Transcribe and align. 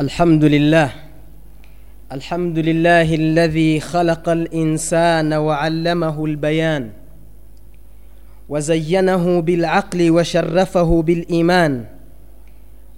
الحمد 0.00 0.44
لله 0.44 0.90
الحمد 2.12 2.58
لله 2.58 3.14
الذي 3.14 3.80
خلق 3.80 4.28
الإنسان 4.28 5.32
وعلمه 5.32 6.24
البيان 6.24 6.90
وزينه 8.48 9.40
بالعقل 9.40 10.10
وشرفه 10.10 11.02
بالإيمان 11.02 11.84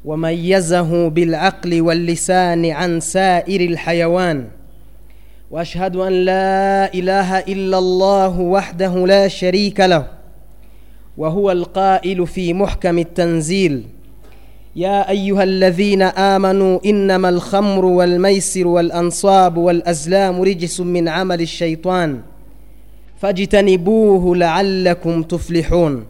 وميزه 0.05 1.09
بالعقل 1.09 1.81
واللسان 1.81 2.67
عن 2.67 3.01
سائر 3.01 3.61
الحيوان 3.61 4.49
وأشهد 5.51 5.97
أن 5.97 6.13
لا 6.13 6.95
إله 6.95 7.39
إلا 7.39 7.79
الله 7.79 8.41
وحده 8.41 9.07
لا 9.07 9.29
شريك 9.29 9.81
له 9.81 10.07
وهو 11.17 11.51
القائل 11.51 12.27
في 12.27 12.55
محكم 12.55 12.99
التنزيل 12.99 13.98
يا 14.79 15.11
أيها 15.11 15.43
الذين 15.43 16.03
آمنوا 16.03 16.79
إنما 16.87 17.29
الخمر 17.29 17.85
والميسر 17.85 18.67
والأنصاب 18.67 19.57
والأزلام 19.57 20.43
رجس 20.43 20.81
من 20.81 21.09
عمل 21.09 21.41
الشيطان 21.41 22.21
فاجتنبوه 23.21 24.37
لعلكم 24.37 25.23
تفلحون 25.23 26.05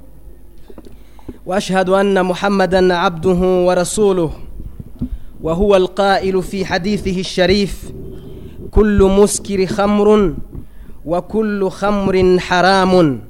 وأشهد 1.47 1.89
أن 1.89 2.25
محمدا 2.25 2.95
عبده 2.95 3.65
ورسوله 3.67 4.33
وهو 5.43 5.77
القائل 5.77 6.43
في 6.43 6.65
حديثه 6.65 7.21
الشريف 7.21 7.93
كل 8.71 9.03
مسكر 9.19 9.67
خمر 9.67 10.35
وكل 11.05 11.71
خمر 11.71 12.39
حرام 12.39 13.21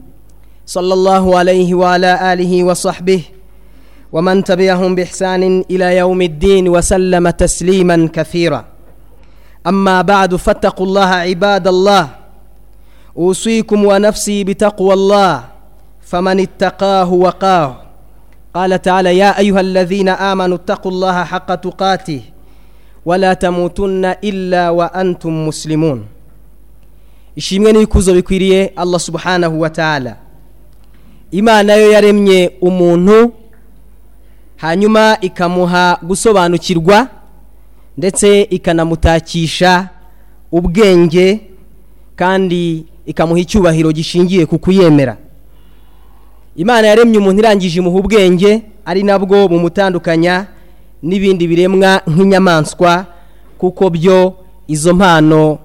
صلى 0.67 0.95
الله 0.95 1.39
عليه 1.39 1.75
وعلى 1.75 2.33
آله 2.33 2.65
وصحبه 2.65 3.23
ومن 4.13 4.45
تبعهم 4.45 4.95
بإحسان 4.95 5.65
إلى 5.71 5.97
يوم 5.97 6.23
الدين 6.23 6.69
وسلم 6.69 7.31
تسليما 7.31 8.09
كثيرا 8.13 8.65
أما 9.67 10.03
بعد 10.03 10.37
فاتقوا 10.37 10.87
الله 10.87 11.07
عباد 11.29 11.69
الله 11.69 12.09
أوصيكم 13.17 13.85
ونفسي 13.85 14.45
بتقوى 14.45 14.95
الله 14.95 15.45
فمن 16.03 16.41
اتقاه 16.41 17.13
وقاه 17.13 17.77
قال 18.55 18.83
تعالى 18.83 19.19
يا 19.19 19.39
أيها 19.39 19.61
الذين 19.61 20.09
آمنوا 20.09 20.57
اتقوا 20.57 20.93
الله 20.93 21.25
حق 21.25 21.55
تقاته 21.55 22.21
ولا 23.07 23.35
تموتن 23.35 24.05
إلا 24.25 24.71
وأنتم 24.71 25.47
مسلمون 25.49 26.07
ishimwe 27.37 27.73
n'ibikuzo 27.73 28.15
bikwiriye 28.15 28.73
allah 28.77 29.01
subhanahu 29.01 29.61
wa 29.61 29.71
ta'ala 29.71 30.17
imana 31.31 31.75
yo 31.75 31.93
yaremye 31.93 32.51
umuntu 32.61 33.33
hanyuma 34.59 35.17
ikamuha 35.21 35.99
gusobanukirwa 36.03 37.09
ndetse 37.99 38.43
ikanamutakisha 38.43 39.89
ubwenge 40.53 41.41
kandi 42.17 42.85
ikamuha 43.07 43.41
icyubahiro 43.41 43.93
gishingiye 43.93 44.47
ku 44.47 44.59
kuyemera. 44.59 45.17
Imana 46.57 46.87
yaremye 46.91 47.19
umuntu 47.19 47.39
irangije 47.43 47.79
imuha 47.79 47.99
ubwenge 47.99 48.63
ari 48.85 49.03
nabwo 49.03 49.49
bumutandukanya 49.49 50.47
n'ibindi 51.03 51.47
biremwa 51.47 52.03
nk'inyamaswa 52.07 53.07
kuko 53.59 53.91
byo 53.91 54.35
izo 54.67 54.95
mpano 54.95 55.59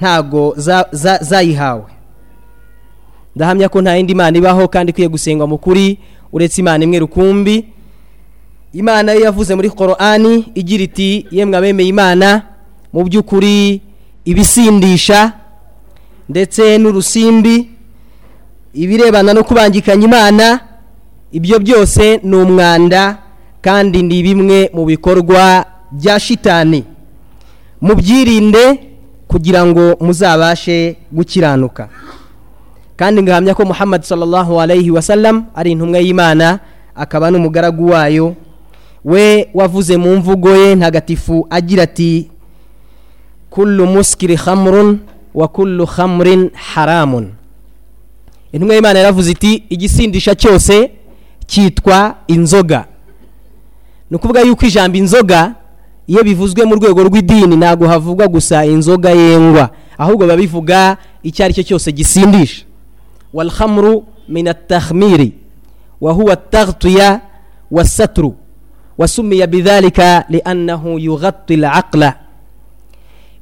ntago 0.00 0.54
zayihawe. 1.20 1.90
Ndahamya 3.36 3.68
ko 3.68 3.82
nta 3.82 3.96
yindi 3.96 4.14
mana 4.14 4.38
ibaho 4.38 4.68
kandi 4.68 4.90
ikwiye 4.90 5.08
gusengwa 5.08 5.46
mu 5.46 5.58
kuri 5.58 5.98
uretse 6.32 6.60
imana 6.60 6.84
imwe 6.84 6.98
rukumbi 6.98 7.64
imana 8.74 9.12
yo 9.14 9.20
yavuze 9.30 9.54
muri 9.54 9.70
korani 9.70 10.50
igira 10.54 10.82
iti 10.84 11.26
yemwe 11.30 11.56
abemeye 11.56 11.88
imana 11.88 12.42
mu 12.92 13.04
by'ukuri 13.06 13.80
ibisindisha 14.24 15.32
ndetse 16.28 16.78
n'urusimbi 16.78 17.70
ibirebana 18.74 19.32
no 19.32 19.44
kubangikanya 19.44 20.04
imana 20.04 20.46
ibyo 21.32 21.58
byose 21.58 22.20
ni 22.22 22.36
umwanda 22.36 23.18
kandi 23.62 24.02
ni 24.02 24.22
bimwe 24.22 24.70
mu 24.74 24.84
bikorwa 24.84 25.64
bya 25.92 26.18
shitani 26.20 26.84
mubyirinde 27.80 28.80
kugira 29.28 29.66
ngo 29.66 29.96
muzabashe 30.00 30.96
gukiranuka. 31.12 31.88
Kandi 32.96 33.22
ngahamya 33.22 33.54
ko 33.54 33.64
muhammad 33.66 34.02
sallallahu 34.02 34.60
alayhi 34.60 34.90
wa 34.90 35.02
sallam 35.02 35.44
ari 35.54 35.72
intumwa 35.74 35.98
y'imana 35.98 36.58
akaba 36.94 37.30
n'umugaragu 37.30 37.90
wayo 37.90 38.34
we 39.04 39.48
wavuze 39.54 39.96
mu 39.96 40.16
mvugo 40.16 40.56
ye 40.56 40.74
ntagatifu 40.74 41.46
agira 41.50 41.82
ati 41.82 42.30
kullu 43.50 43.86
muskiri 43.86 44.36
khamrun 44.36 44.98
wa 45.34 45.48
kullu 45.48 45.86
khamrin 45.86 46.50
haramun. 46.54 47.32
Intumwa 48.52 48.74
y'imana 48.74 48.98
yaravuze 48.98 49.30
iti 49.30 49.64
igisindisha 49.68 50.34
cyose 50.34 50.90
cyitwa 51.46 52.14
inzoga. 52.26 52.84
Ni 54.10 54.16
ukuvuga 54.16 54.40
yuko 54.40 54.66
ijambo 54.66 54.98
inzoga 54.98 55.54
iyo 56.06 56.22
bivuzwe 56.24 56.64
mu 56.64 56.74
rwego 56.74 57.02
rw'idini 57.04 57.56
ntabwo 57.56 57.88
havugwa 57.88 58.28
gusa 58.28 58.64
inzoga 58.66 59.10
yengwa 59.10 59.70
ahubwo 59.98 60.24
biba 60.24 60.36
bivuga 60.36 60.96
icyo 61.22 61.44
ari 61.44 61.54
cyo 61.54 61.62
cyose 61.62 61.92
gisindisha. 61.92 62.64
Walhamru 63.32 64.04
min 64.28 64.48
atahmiri 64.48 65.32
wa 66.00 66.12
huwa 66.12 66.36
taghtiya 66.36 67.20
wasatru 67.70 68.34
wasumiya 68.98 69.46
bidhalika 69.46 70.24
liannahu 70.28 70.98
yughatti 70.98 71.54
alaqla 71.54 72.14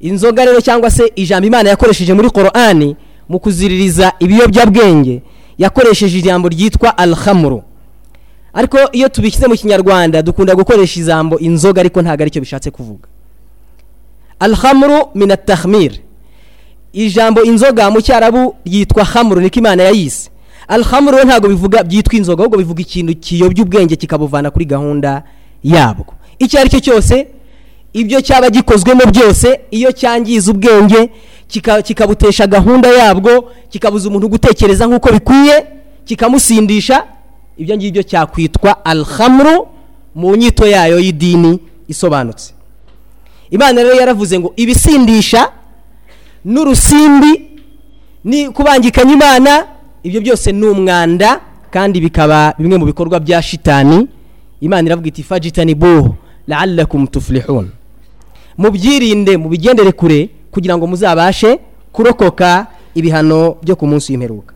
inzoga 0.01 0.45
rero 0.45 0.61
cyangwa 0.61 0.91
se 0.91 1.13
ijambo 1.17 1.47
imana 1.47 1.69
yakoresheje 1.71 2.13
muri 2.15 2.31
korani 2.31 2.97
mu 3.29 3.39
kuziririza 3.41 4.13
ibiyobyabwenge 4.19 5.23
yakoresheje 5.59 6.19
ijambo 6.19 6.49
ryitwa 6.49 6.99
alhamru 6.99 7.63
ariko 8.53 8.79
iyo 8.93 9.09
tubishyize 9.09 9.47
mu 9.47 9.55
kinyarwanda 9.55 10.23
dukunda 10.23 10.55
gukoresha 10.55 11.01
ijambo 11.01 11.39
inzoga 11.39 11.81
ariko 11.81 12.03
ntabwo 12.03 12.23
ari 12.23 12.31
cyo 12.31 12.41
bishatse 12.41 12.71
kuvuga. 12.71 13.09
Alhamru 14.41 15.09
mina 15.15 15.37
tahmir 15.37 15.93
ijambo 16.93 17.43
inzoga 17.43 17.91
mu 17.91 18.01
cyarabu 18.03 18.55
ryitwa 18.67 19.05
hamuru 19.05 19.41
niko 19.41 19.59
imana 19.59 19.83
yayise. 19.83 20.31
Alhamru 20.69 21.17
we 21.17 21.25
ntabwo 21.25 21.49
bivuga 21.49 21.83
byitwa 21.85 22.15
inzoga 22.15 22.43
ahubwo 22.43 22.59
bivuga 22.59 22.81
ikintu 22.83 23.15
kiyobya 23.17 23.65
ubwenge 23.65 23.97
kikabuvana 23.97 24.51
kuri 24.51 24.65
gahunda 24.65 25.23
yabwo. 25.65 26.15
Icyo 26.39 26.61
ari 26.61 26.71
cyo 26.71 26.81
cyose 26.81 27.27
ibyo 27.93 28.21
cyaba 28.21 28.51
gikozwemo 28.51 29.05
byose 29.07 29.61
iyo 29.71 29.93
cyangiza 29.93 30.51
ubwenge 30.51 31.11
kikabutesha 31.85 32.47
gahunda 32.47 32.89
yabwo 32.89 33.53
kikabuza 33.69 34.09
umuntu 34.09 34.29
gutekereza 34.29 34.87
nk'uko 34.87 35.13
bikwiye 35.13 35.67
kikamusindisha 36.05 37.05
ibyo 37.59 37.77
ngibyo 37.77 38.03
cyakwitwa 38.03 38.85
alhamru 38.85 39.69
mu 40.15 40.37
nyito 40.37 40.67
yayo 40.67 40.99
y'idini 40.99 41.61
isobanutse. 41.89 42.53
Imana 43.51 43.83
rero 43.83 43.95
yaravuze 43.95 44.39
ngo 44.41 44.53
ibisindisha 44.57 45.53
n'urusimbi 46.45 47.33
ni 48.25 48.49
kubangikanya 48.51 49.13
imana 49.13 49.67
ibyo 50.03 50.21
byose 50.21 50.53
ni 50.53 50.67
umwanda 50.67 51.41
kandi 51.71 52.01
bikaba 52.01 52.55
bimwe 52.59 52.77
mu 52.79 52.87
bikorwa 52.87 53.21
bya 53.21 53.43
shitani 53.43 54.09
imana 54.63 54.87
iravuga 54.87 55.09
iti 55.09 55.23
fajitani 55.23 55.75
buhu 55.75 56.15
la'allakum 56.49 57.07
tuflihun. 57.07 57.69
Mubyirinde 58.59 59.37
mubigendere 59.37 59.93
kure 59.93 60.31
kugira 60.51 60.77
ngo 60.79 60.87
muzabashe 60.87 61.59
kurokoka 61.93 62.67
ibihano 62.95 63.57
byo 63.63 63.77
ku 63.77 63.87
munsi 63.87 64.13
w'imperuka. 64.13 64.55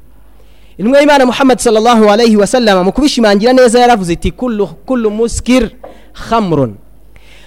Intumwa 0.78 1.00
y'imana 1.00 1.26
muhammad 1.26 1.58
sallallahu 1.58 2.10
alayhi 2.10 2.36
wa 2.36 2.46
sallam 2.46 2.84
mu 2.84 2.92
kubishimangira 2.92 3.52
neza 3.52 3.80
yaravuze 3.80 4.12
iti 4.12 4.30
kullu, 4.30 4.66
kullu 4.66 5.10
muskir 5.10 5.70
khamrun. 6.12 6.74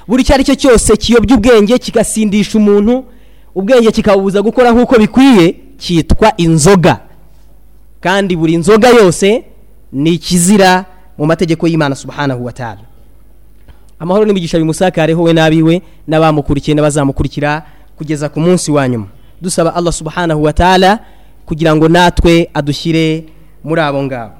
Buri 0.08 0.22
icyo 0.22 0.34
ari 0.36 0.44
cyo 0.44 0.56
cyose 0.56 0.98
kiyobya 0.98 1.36
ubwenge 1.38 1.78
kigasindisha 1.78 2.57
umuntu 2.57 3.06
ubwenge 3.56 3.92
kikabubuza 3.92 4.42
gukora 4.42 4.72
nk'uko 4.72 5.00
bikwiye 5.00 5.56
cyitwa 5.78 6.33
inzoga. 6.38 7.00
Kandi 8.01 8.36
buri 8.36 8.57
nzoga 8.57 8.89
yose 8.89 9.44
ni 9.94 10.10
ikizira 10.13 10.86
mu 11.19 11.25
mategeko 11.25 11.68
y'imana 11.68 11.95
subhanahu 11.95 12.45
wa 12.45 12.51
ta'ala. 12.51 12.81
Amahoro 14.00 14.25
n'imigisha 14.25 14.57
bimusakareho 14.57 15.24
we 15.24 15.33
n'abiwe 15.33 15.81
n'abamukurikiye 16.07 16.75
n'abazamukurikira 16.75 17.63
kugeza 17.98 18.30
ku 18.30 18.39
munsi 18.39 18.71
wa 18.71 18.88
nyuma. 18.88 19.07
Dusaba 19.42 19.75
allah 19.75 19.94
subhanahu 19.94 20.44
wa 20.44 20.54
ta'ala 20.54 21.00
kugira 21.45 21.75
ngo 21.75 21.88
natwe 21.89 22.50
adushyire 22.54 23.25
muri 23.63 23.81
abo 23.81 24.04
ngabo. 24.04 24.33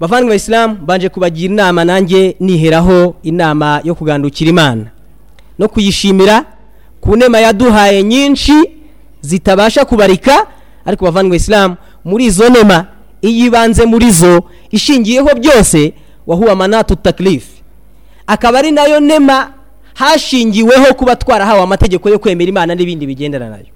Bavandimwe 0.00 0.36
isilamu 0.36 0.74
banje 0.86 1.08
kubagira 1.08 1.52
inama 1.54 1.84
nanjye 1.84 2.36
niheraho 2.40 3.14
inama 3.22 3.80
yo 3.84 3.94
kugandukira 3.94 4.50
imana. 4.50 4.86
No 5.58 5.68
kuyishimira 5.68 6.44
ku 7.00 7.16
nema 7.16 7.38
yaduhaye 7.40 8.02
nyinshi 8.02 8.54
zitabasha 9.20 9.84
kubarika 9.84 10.46
ariko 10.86 11.04
bavandimwe 11.04 11.36
isilamu 11.36 11.76
muri 12.04 12.24
izo 12.24 12.48
nema 12.48 12.86
iyo 13.24 13.46
ibanze 13.46 13.86
muri 13.86 14.10
zo 14.10 14.44
ishingiyeho 14.70 15.30
byose 15.40 15.92
wahuwa 16.26 16.56
manatu 16.56 16.96
takilifu 16.96 17.52
akaba 18.26 18.58
ari 18.58 18.70
na 18.70 18.84
yo 18.84 19.00
nema 19.00 19.50
hashingiweho 19.94 20.94
kuba 20.94 21.16
twarahawe 21.16 21.62
amategeko 21.62 22.08
yo 22.08 22.18
kwemera 22.18 22.48
imana 22.48 22.74
n'ibindi 22.74 23.06
bigendana 23.06 23.50
na 23.50 23.56
yo. 23.56 23.66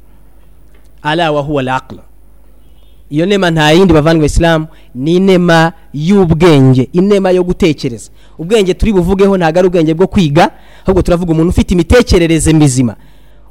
Ala 1.03 1.33
wa 1.33 1.43
huwa 1.43 1.63
al 1.63 1.99
iyo 3.11 3.27
nema 3.27 3.51
nta 3.51 3.71
yindi 3.73 3.95
bavandimwe 3.95 4.27
isilamu 4.27 4.67
ni 4.95 5.17
inema 5.17 5.73
y'ubwenge 5.95 6.89
inema 6.93 7.31
yo 7.31 7.45
gutekereza. 7.45 8.11
Ubwenge 8.39 8.75
turi 8.75 8.93
buvugeho 8.93 9.37
ntabwo 9.37 9.59
ari 9.59 9.69
ubwenge 9.69 9.95
bwo 9.95 10.07
kwiga 10.07 10.51
ahubwo 10.85 11.03
turavuga 11.03 11.33
umuntu 11.33 11.51
ufite 11.51 11.71
imitekerereze 11.75 12.53
mizima. 12.53 12.97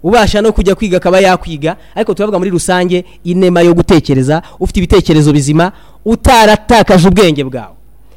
Ubasha 0.03 0.41
no 0.41 0.51
kujya 0.51 0.75
kwiga 0.75 0.97
akaba 0.97 1.19
yakwiga 1.19 1.75
ariko 1.95 2.13
turavuga 2.13 2.38
muri 2.38 2.49
rusange 2.49 3.05
inema 3.23 3.61
yo 3.61 3.73
gutekereza 3.73 4.41
ufite 4.59 4.77
ibitekerezo 4.79 5.33
bizima 5.33 5.71
utaratakaje 6.05 7.07
ubwenge 7.07 7.44
bwawe. 7.44 7.75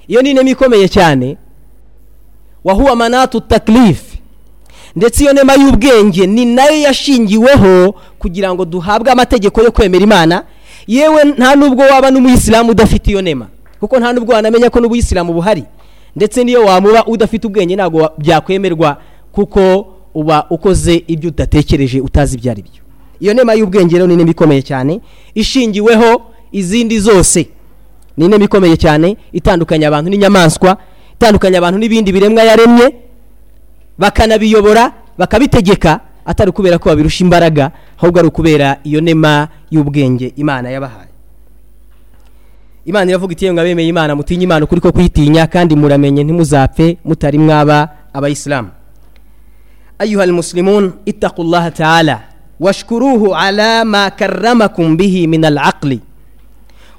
Iyo 0.08 0.22
ni 0.22 0.30
inema 0.30 0.50
ikomeye 0.50 0.88
cyane 0.88 1.36
wahuwa 2.64 2.96
manatu 2.96 3.40
takilifu 3.40 4.16
ndetse 4.96 5.22
iyo 5.24 5.32
nema 5.32 5.54
y'ubwenge 5.54 6.26
ni 6.26 6.44
na 6.44 6.64
yo 6.64 6.76
yashingiweho 6.80 7.94
kugira 8.18 8.54
ngo 8.54 8.64
duhabwe 8.64 9.12
amategeko 9.12 9.62
yo 9.62 9.72
kwemera 9.72 10.04
imana. 10.04 10.44
Yewe 10.86 11.24
nta 11.24 11.54
nubwo 11.56 11.82
waba 11.84 12.10
n'umuyisilamu 12.10 12.70
udafite 12.70 13.10
iyo 13.10 13.22
nema 13.22 13.46
kuko 13.80 13.98
nta 13.98 14.12
nubwo 14.12 14.34
wanamenya 14.34 14.70
ko 14.70 14.80
n'ubuyisilamu 14.80 15.32
buhari. 15.32 15.64
Ndetse 16.16 16.44
n'iyo 16.44 16.64
wamuba 16.64 17.06
udafite 17.06 17.46
ubwenge 17.46 17.76
ntabwo 17.76 18.10
byakwemerwa 18.18 18.96
kuko 19.32 19.86
uba 20.14 20.46
ukoze 20.50 21.04
ibyo 21.06 21.28
udatekereje 21.30 22.00
utazi 22.00 22.36
ibyo 22.36 22.50
ari 22.50 22.62
byo. 22.62 22.82
Iyo 23.20 23.34
nema 23.34 23.54
y'ubwenge 23.54 23.94
rero 23.94 24.06
ni 24.06 24.14
inema 24.14 24.30
ikomeye 24.30 24.62
cyane 24.62 25.00
ishingiweho 25.34 26.22
izindi 26.52 26.98
zose. 27.00 27.48
Ni 28.16 28.24
inema 28.26 28.44
ikomeye 28.44 28.76
cyane 28.76 29.16
itandukanya 29.32 29.88
abantu 29.88 30.10
n'inyamaswa 30.10 30.76
itandukanya 31.14 31.58
abantu 31.58 31.78
n'ibindi 31.78 32.12
biremwa 32.12 32.42
yaremye 32.42 32.94
bakanabiyobora 33.98 34.92
bakabitegeka 35.18 36.00
atari 36.24 36.50
ukubera 36.50 36.78
ko 36.78 36.88
babirusha 36.88 37.24
imbaraga 37.24 37.70
ahubwo 37.98 38.18
ari 38.18 38.28
ukubera 38.28 38.76
iyo 38.84 39.00
nema 39.00 39.48
y'ubwenge 39.70 40.32
imana 40.36 40.70
yabahaye. 40.70 41.10
Imana 42.86 43.10
iravuga 43.10 43.32
iti 43.32 43.52
ngo 43.52 43.60
abemeye 43.60 43.88
imana 43.88 44.16
mutinye 44.16 44.44
imana 44.44 44.64
ukuri 44.64 44.80
ko 44.80 44.92
kuyitinya 44.92 45.46
kandi 45.46 45.76
muramenye 45.76 46.24
ntimuzapfe 46.24 46.96
mutari 47.04 47.38
mwaba 47.38 47.88
abayisilamu. 48.12 48.68
ayuha 49.99 50.23
almuslimun 50.23 50.93
ittaqullaha 51.05 51.71
ta'ala 51.71 52.19
washkuruhu 52.59 53.35
ala 53.35 53.85
ma 53.85 54.09
karramakum 54.11 54.97
bihi 54.97 55.27
min 55.27 55.45
alaqli 55.45 55.99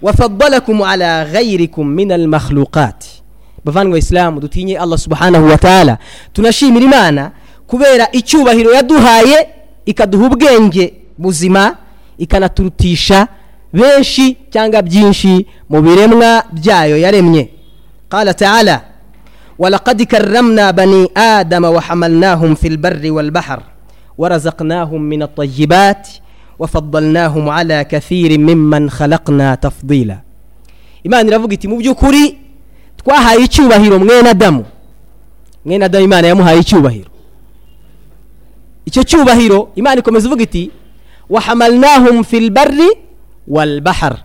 وفضلكم 0.03 0.82
على 0.82 1.23
غيركم 1.23 1.87
من 1.87 2.12
المخلوقات 2.12 3.05
bavandwa 3.64 3.99
isilamu 3.99 4.41
dutinye 4.41 4.79
allah 4.79 4.99
subhanahu 4.99 5.47
wa 5.49 5.58
ta'ala 5.58 5.99
tunashimira 6.32 6.85
imana 6.85 7.31
kubera 7.67 8.08
icyubahiro 8.12 8.75
yaduhaye 8.75 9.49
ikaduha 9.87 10.26
ubwenge 10.26 10.94
buzima 11.19 11.76
ikanaturutisha 12.19 13.29
benshi 13.73 14.37
cyangwa 14.50 14.82
byinshi 14.82 15.47
mu 15.69 15.82
biremwa 15.82 16.44
byayo 16.53 16.97
yaremye 16.97 17.49
qala 18.08 18.35
ta'ala 18.35 18.81
ولقد 19.61 20.03
كرمنا 20.03 20.70
بني 20.70 21.08
آدم 21.17 21.64
وحملناهم 21.64 22.55
في 22.55 22.69
البر 22.69 23.03
والبحر 23.12 23.62
ورزقناهم 24.19 25.03
من 25.03 25.23
الطيبات 25.23 26.08
وفضلناهم 26.58 27.49
على 27.49 27.85
كثير 27.85 28.38
ممن 28.38 28.91
خلقنا 28.91 29.55
تفضيلا 29.55 30.19
imana 31.06 31.29
iravuga 31.29 31.55
iti 31.55 31.69
mu 31.69 31.76
by'ukuri 31.79 32.38
twahaye 32.97 33.44
icyubahiro 33.44 33.99
mwene 33.99 34.29
adamu 34.31 34.64
mwene 35.64 35.85
adamu 35.85 36.05
imana 36.05 36.29
yamuhaye 36.29 36.58
icyubahiro 36.61 37.08
icyo 38.87 39.03
cyubahiro 39.05 39.69
imana 39.75 40.00
ikomeza 40.00 40.26
ivuga 40.26 40.43
iti 40.43 40.70
wahamalnahum 41.31 42.25
fil 42.25 42.50
barri 42.50 42.88
wal 43.49 43.81
bahar 43.81 44.17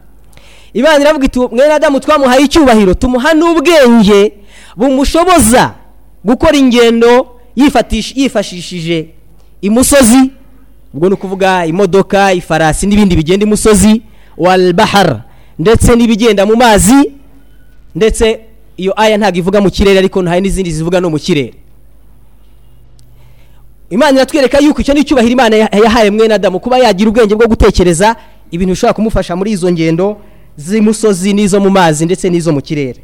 imana 0.73 0.99
iravuga 1.01 1.25
iti 1.25 1.39
mwene 1.39 1.73
adamu 1.73 1.99
twamuhaye 1.99 2.41
icyubahiro 2.45 2.93
tumuha 2.93 3.33
n'ubwenge 3.33 4.33
bumushoboza 4.76 5.74
gukora 6.24 6.56
ingendo 6.56 7.26
yifashishije 8.16 9.06
imusozi 9.62 10.30
ubwo 10.94 11.08
ni 11.08 11.14
ukuvuga 11.14 11.66
imodoka 11.66 12.32
ifarasi 12.32 12.86
n'ibindi 12.86 13.16
bigenda 13.16 13.46
imusozi 13.46 14.02
wal 14.36 14.72
bahar 14.72 15.22
ndetse 15.58 15.96
n'ibigenda 15.96 16.46
mu 16.46 16.56
mazi 16.56 17.12
ndetse 17.94 18.40
iyo 18.76 18.92
aya 19.00 19.16
ntabwo 19.18 19.38
ivuga 19.38 19.60
mu 19.60 19.70
kirere 19.70 19.98
ariko 19.98 20.22
hari 20.22 20.40
n'izindi 20.40 20.70
zivuga 20.72 21.00
no 21.00 21.10
mu 21.10 21.18
kirere. 21.18 21.54
Imana 23.90 24.12
iratwereka 24.18 24.58
yuko 24.58 24.80
icyo 24.80 24.94
ni 24.94 25.00
icyubahiro 25.00 25.32
imana 25.32 25.56
yahaye 25.56 26.10
mwene 26.10 26.34
adamu 26.34 26.60
kuba 26.60 26.78
yagira 26.78 27.10
ubwenge 27.10 27.34
bwo 27.34 27.46
gutekereza 27.48 28.16
ibintu 28.50 28.72
bishobora 28.74 28.94
kumufasha 28.94 29.36
muri 29.36 29.50
izo 29.52 29.72
ngendo 29.72 30.16
z'imusozi 30.56 31.32
n'izo 31.32 31.60
mu 31.60 31.70
mazi 31.70 32.04
ndetse 32.04 32.28
n'izo 32.30 32.52
mu 32.52 32.60
kirere. 32.60 33.00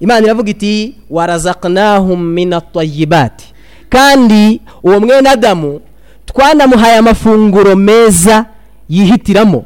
Imana 0.00 0.26
iravuga 0.26 0.50
iti 0.50 0.94
warazaqnahum 1.10 2.24
minatayibati 2.24 3.44
kandi 3.88 4.60
uwo 4.82 5.00
mwene 5.00 5.28
adamu 5.30 5.80
twanamuhaye 6.26 6.96
amafunguro 6.96 7.76
meza 7.76 8.46
yihitiramo. 8.88 9.64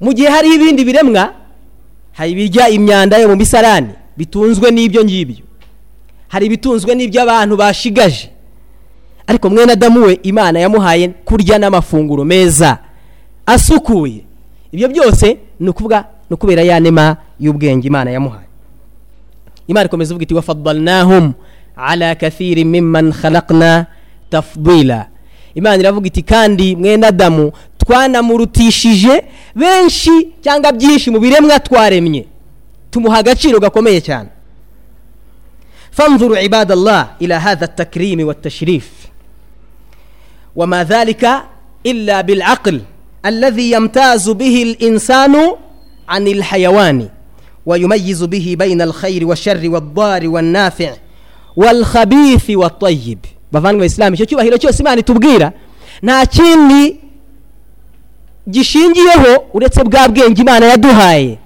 Mu 0.00 0.12
gihe 0.12 0.28
hariho 0.28 0.54
ibindi 0.54 0.84
biremwa 0.84 1.32
hari 2.12 2.30
ibirya 2.32 2.68
imyanda 2.68 3.18
yo 3.18 3.28
mu 3.28 3.36
misarani 3.36 3.88
bitunzwe 4.16 4.70
n'ibyo 4.70 5.04
ngibyo. 5.04 5.44
Hari 6.28 6.46
ibitunzwe 6.46 6.94
n'ibyo 6.94 7.22
abantu 7.22 7.56
bashigaje. 7.56 8.30
Ariko 9.26 9.50
mwene 9.50 9.72
adamu 9.72 10.02
we 10.04 10.20
imana 10.22 10.58
yamuhaye 10.60 11.08
kurya 11.08 11.58
n'amafunguro 11.58 12.24
meza 12.24 12.78
asukuye. 13.46 14.24
Ibyo 14.72 14.88
byose 14.88 15.36
ni 15.60 15.68
ukuvuga 15.68 16.04
ni 16.30 16.34
ukubera 16.34 16.62
ya 16.62 16.80
nema 16.80 17.16
y'ubwenge 17.40 17.86
imana 17.88 18.10
yamuhaye. 18.10 18.45
imana 19.67 19.85
ikomeza 19.85 20.11
ivuga 20.13 20.23
iti 20.23 20.33
wafadalnahum 20.33 21.33
ala 21.75 22.15
kathiri 22.15 22.65
mimman 22.65 23.11
khalaqna 23.13 23.85
tafdila 24.29 25.07
imana 25.55 25.77
iravuga 25.77 26.07
iti 26.07 26.21
kandi 26.23 26.75
mwene 26.75 27.07
adamu 27.07 27.51
twanamurutishije 27.77 29.23
benshi 29.55 30.11
cyangwa 30.43 30.71
byinshi 30.71 31.11
mu 31.11 31.19
biremwa 31.19 31.59
twaremye 31.59 32.25
tumuha 32.91 33.17
agaciro 33.17 33.59
gakomeye 33.59 34.01
cyane 34.01 34.29
fanzuru 35.91 36.35
ibadallah 36.37 37.15
ila 37.19 37.39
hadha 37.39 37.65
atakrimi 37.65 38.23
watashrif 38.23 38.87
وما 40.55 40.83
ذلك 40.83 41.23
إلا 41.85 42.21
بالعقل 42.21 42.81
الذي 43.25 43.71
يمتاز 43.71 44.29
به 44.29 44.63
الإنسان 44.63 45.35
عن 46.09 46.27
الحيوان 46.27 47.09
ويميز 47.65 48.23
به 48.23 48.55
بين 48.59 48.81
الخير 48.81 49.25
والشر 49.27 49.61
والضار 49.69 50.27
والنافع 50.27 50.91
والخبيث 51.55 52.49
والطيب 52.49 53.19
bavandimwe 53.51 53.85
isilamu 53.85 54.15
icyo 54.15 54.25
cyubahiro 54.25 54.57
cyose 54.57 54.81
imana 54.83 54.99
itubwira 54.99 55.51
nta 56.03 56.25
kindi 56.25 56.97
gishingiyeho 58.49 59.43
uretse 59.53 59.83
bwa 59.83 60.07
bwenge 60.07 60.41
imana 60.41 60.65
yaduhaye 60.65 61.37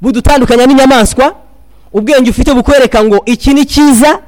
budutandukanya 0.00 0.66
n'inyamaswa 0.66 1.34
ubwenge 1.92 2.30
ufite 2.30 2.54
bukwereka 2.54 3.04
ngo 3.04 3.22
iki 3.26 3.54
ni 3.54 3.64
cyiza 3.66 4.18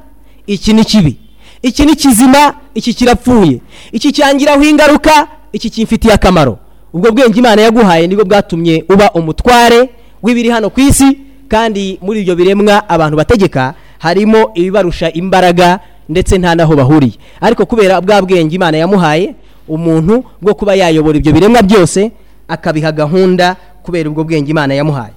iki 0.47 0.73
ni 0.73 0.85
kibi 0.85 1.17
iki 1.61 1.85
ni 1.85 1.95
kizima 1.95 2.53
iki 2.75 2.93
kirapfuye 2.93 3.61
iki 3.91 4.11
cyangiraho 4.11 4.63
ingaruka 4.63 5.27
iki 5.53 5.69
kimfitiye 5.69 6.13
akamaro 6.13 6.57
ubwo 6.93 7.11
bwenge 7.11 7.39
imana 7.39 7.61
yaguhaye 7.61 8.07
nibwo 8.07 8.25
bwatumye 8.25 8.85
uba 8.89 9.11
umutware 9.11 9.89
w'ibiri 10.23 10.49
hano 10.49 10.69
ku 10.69 10.79
isi 10.81 11.17
kandi 11.52 11.98
muri 12.00 12.24
ibyo 12.24 12.32
biremwa 12.36 12.88
abantu 12.88 13.16
bategeka 13.20 13.74
harimo 14.00 14.50
ibibarusha 14.56 15.12
imbaraga 15.12 15.80
ndetse 16.08 16.38
nta 16.40 16.54
n'aho 16.56 16.72
bahuriye. 16.76 17.16
Ariko 17.40 17.66
kubera 17.68 18.00
bwa 18.00 18.22
bwenge 18.24 18.56
imana 18.56 18.76
yamuhaye 18.80 19.34
umuntu 19.68 20.24
bwo 20.40 20.52
kuba 20.56 20.72
yayobora 20.74 21.16
ibyo 21.20 21.32
biremwa 21.32 21.60
byose 21.62 22.10
akabiha 22.48 22.92
gahunda 22.92 23.56
kubera 23.84 24.08
ubwo 24.10 24.24
bwenge 24.24 24.48
imana 24.50 24.72
yamuhaye. 24.74 25.12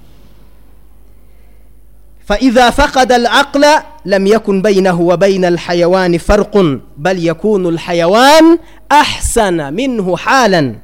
فإذا 2.26 2.70
فقد 2.70 3.12
العقل 3.12 3.64
لم 4.04 4.26
يكن 4.26 4.62
بينه 4.62 5.00
وبين 5.00 5.44
الحيوان 5.44 6.18
فرق 6.18 6.54
بل 6.98 7.26
يكون 7.26 7.66
الحيوان 7.66 8.58
أحسن 8.92 9.74
منه 9.74 10.16
حالا 10.16 10.74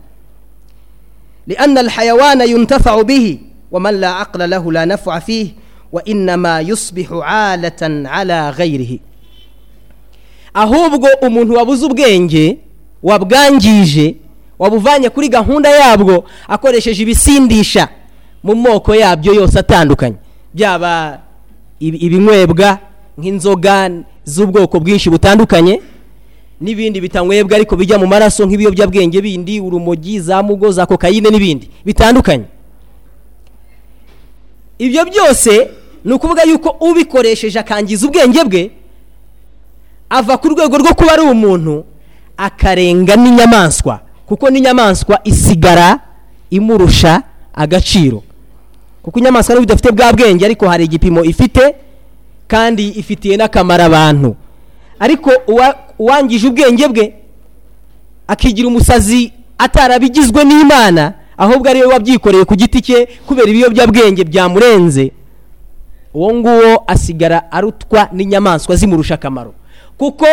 لأن 1.46 1.78
الحيوان 1.78 2.40
ينتفع 2.48 3.02
به 3.02 3.38
ومن 3.71 3.93
لا 3.99 4.07
عقل 4.09 4.49
له 4.49 4.71
لا 4.71 4.85
نفع 4.85 5.19
فيه 5.19 5.47
وإنما 5.91 6.59
يصبح 6.61 7.07
عالة 7.11 7.81
على 8.07 8.49
غيره 8.49 8.99
ahubwo 10.53 11.07
umuntu 11.21 11.53
wabuze 11.53 11.85
ubwenge 11.85 12.57
wabwangije 13.03 14.15
wabuvanye 14.59 15.09
kuri 15.09 15.29
gahunda 15.29 15.69
yabwo 15.69 16.23
akoresheje 16.47 17.03
ibisindisha 17.03 17.87
mu 18.43 18.55
moko 18.55 18.95
yabyo 18.95 19.33
yose 19.33 19.59
atandukanye 19.59 20.15
byaba 20.53 21.19
ibinywebwa 21.79 22.77
nk'inzoga 23.17 23.91
z'ubwoko 24.25 24.79
bwinshi 24.79 25.09
butandukanye 25.09 25.81
n'ibindi 26.61 27.01
bitanywebwa 27.01 27.55
ariko 27.55 27.75
bijya 27.75 27.97
mu 27.97 28.07
maraso 28.07 28.45
nk'ibiyobyabwenge 28.45 29.21
bindi 29.21 29.59
urumogi 29.61 30.19
za 30.19 30.43
mugo 30.43 30.71
za 30.71 30.85
kokayine 30.85 31.29
n'ibindi 31.29 31.69
bitandukanye 31.85 32.43
Ibyo 34.82 35.04
byose 35.04 35.70
ni 36.04 36.12
ukuvuga 36.12 36.42
yuko 36.42 36.76
ubikoresheje 36.80 37.58
akangiza 37.58 38.06
ubwenge 38.06 38.42
bwe 38.44 38.62
ava 40.10 40.36
ku 40.36 40.48
rwego 40.48 40.78
rwo 40.78 40.94
kuba 40.94 41.12
ari 41.12 41.22
umuntu 41.22 41.84
akarenga 42.36 43.16
n'inyamaswa 43.16 44.00
kuko 44.26 44.50
n'inyamaswa 44.50 45.20
isigara 45.24 45.98
imurusha 46.50 47.22
agaciro. 47.54 48.22
Kuko 49.02 49.18
inyamaswa 49.18 49.54
n'ubu 49.54 49.64
idafite 49.64 49.92
bwa 49.92 50.12
bwenge 50.12 50.44
ariko 50.44 50.68
hari 50.68 50.84
igipimo 50.84 51.24
ifite 51.24 51.74
kandi 52.48 52.88
ifitiye 52.88 53.36
n'akamaro 53.36 53.84
abantu. 53.84 54.36
Ariko 54.98 55.30
uwangije 55.98 56.46
ubwenge 56.48 56.88
bwe 56.88 57.14
akigira 58.26 58.68
umusazi 58.68 59.32
atarabigizwe 59.58 60.44
n'imana 60.44 61.12
ahubwo 61.36 61.68
ari 61.70 61.80
we 61.80 61.86
wabyikoreye 61.86 62.44
ku 62.44 62.54
giti 62.56 62.80
cye 62.82 63.08
kubera 63.26 63.48
ibiyobyabwenge 63.50 64.24
byamurenze. 64.24 65.12
Uwo 66.14 66.34
nguwo 66.34 66.84
asigara 66.86 67.52
arutwa 67.52 68.08
n'inyamaswa 68.12 68.76
zimurusha 68.76 69.14
akamaro. 69.14 69.54
Kuko 69.98 70.26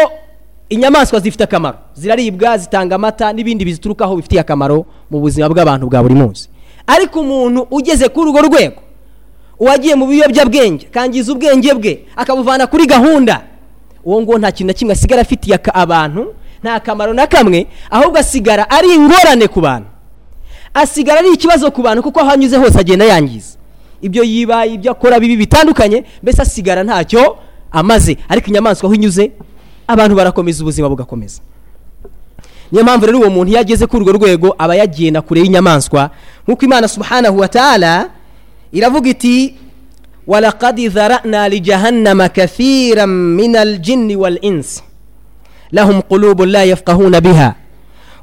inyamaswa 0.70 1.20
zifite 1.20 1.44
akamaro. 1.44 1.78
Ziraribwa 1.94 2.58
zitanga 2.58 2.96
amata 2.96 3.34
n'ibindi 3.34 3.66
biziturukaho 3.66 4.16
bifitiye 4.16 4.42
akamaro 4.42 4.86
mu 5.12 5.20
buzima 5.20 5.50
bw'abantu 5.50 5.88
bwa 5.88 6.04
buri 6.04 6.16
munsi. 6.16 6.50
Ariko 6.88 7.20
umuntu 7.22 7.68
ugeze 7.72 8.10
kuri 8.10 8.30
urwo 8.30 8.42
rwego 8.42 8.82
uwagiye 9.60 9.96
mu 9.96 10.08
biyobyabwenge 10.08 10.88
akangiza 10.88 11.32
ubwenge 11.34 11.74
bwe 11.74 12.06
akabuvana 12.16 12.68
kuri 12.68 12.86
gahunda 12.88 13.44
uwo 14.06 14.22
nguwo 14.22 14.38
nta 14.40 14.52
kintu 14.52 14.68
na 14.68 14.74
kimwe 14.74 14.94
asigara 14.94 15.22
afitiye 15.22 15.60
abantu 15.74 16.34
nta 16.64 16.80
kamaro 16.80 17.14
na 17.14 17.28
kamwe 17.28 17.68
ahubwo 17.92 18.18
asigara 18.20 18.70
ari 18.70 18.96
ingorane 18.96 19.48
ku 19.48 19.62
bantu. 19.62 19.88
Asigara 20.74 21.20
ari 21.20 21.34
ikibazo 21.34 21.72
ku 21.72 21.82
bantu 21.82 22.04
kuko 22.04 22.20
aho 22.20 22.30
anyuze 22.32 22.58
hose 22.58 22.80
agenda 22.80 23.06
yangiza. 23.06 23.58
Ibyo 24.02 24.24
yiba 24.24 24.66
ibyo 24.66 24.92
akora 24.92 25.20
bibi 25.20 25.38
bitandukanye 25.38 26.04
mbese 26.24 26.42
asigara 26.42 26.84
ntacyo 26.84 27.38
amaze. 27.72 28.18
Ariko 28.30 28.48
inyamaswa 28.48 28.88
aho 28.88 28.96
inyuze 28.96 29.32
abantu 29.88 30.16
barakomeza 30.16 30.64
ubuzima 30.64 30.90
bugakomeza. 30.90 31.42
Niyo 32.72 32.84
mpamvu 32.84 33.06
rero 33.06 33.20
uwo 33.20 33.30
muntu 33.30 33.52
iyo 33.52 33.60
ageze 33.60 33.88
kuri 33.88 34.06
urwo 34.06 34.18
rwego 34.18 34.56
aba 34.58 34.76
yagenda 34.76 35.22
kure 35.22 35.42
y'inyamaswa. 35.42 36.10
Nk'uko 36.48 36.66
imana 36.66 36.88
subhanahu 36.88 37.40
wa 37.40 37.48
ta'ala 37.48 38.10
iravuga 38.72 39.10
iti 39.10 39.56
walaqad 40.28 40.90
dharana 40.90 41.50
lijahannama 41.50 42.30
kathiran 42.30 43.10
min 43.10 43.56
aljinni 43.56 44.16
wal 44.16 44.38
insi. 44.42 44.84
Lahum 45.72 46.02
qulubun 46.02 46.50
la 46.50 46.64
yafqahuna 46.64 47.22
biha. 47.22 47.56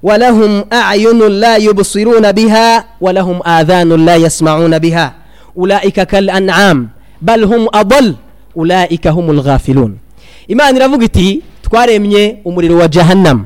ولهم 0.05 0.65
أعين 0.73 1.19
لا 1.27 1.57
يبصرون 1.57 2.31
بها 2.31 2.85
ولهم 3.01 3.39
آذان 3.45 4.05
لا 4.05 4.15
يسمعون 4.15 4.79
بها 4.79 5.13
أولئك 5.57 6.01
كالأنعام 6.01 6.89
بل 7.21 7.43
هم 7.43 7.67
أضل 7.73 8.15
أولئك 8.57 9.07
هم 9.07 9.29
الغافلون 9.31 9.97
imana 10.47 10.77
iravuga 10.77 11.05
iti 11.05 11.41
twaremye 11.61 12.37
umuriro 12.45 12.75
wa 12.77 12.87
jahannam 12.87 13.45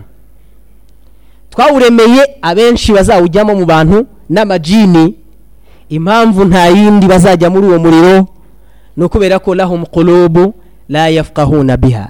twawuremeye 1.49 2.27
abenshi 2.41 2.93
bazawujyamo 2.93 3.55
mu 3.55 3.65
bantu 3.65 4.07
n'amajini 4.29 5.13
impamvu 5.89 6.45
nta 6.45 6.67
yindi 6.67 7.07
bazajya 7.07 7.49
muri 7.49 7.67
uwo 7.67 7.79
muriro 7.79 8.27
ni 8.97 9.03
ukubera 9.03 9.39
ko 9.39 9.55
lahum 9.55 9.85
qulubu 9.85 10.53
la 10.89 11.07
yafqahuna 11.09 11.77
biha 11.77 12.07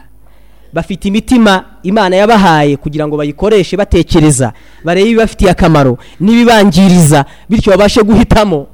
bafite 0.72 1.08
imitima 1.08 1.64
imana 1.82 2.16
yabahaye 2.16 2.76
kugira 2.76 3.08
ngo 3.08 3.16
bayikoreshe 3.16 3.76
batekereza 3.76 4.52
barebe 4.84 5.08
ibibafitiye 5.10 5.50
akamaro 5.50 5.98
n'ibibangiriza 6.20 7.24
bityo 7.48 7.70
babashe 7.72 8.02
guhitamo. 8.02 8.66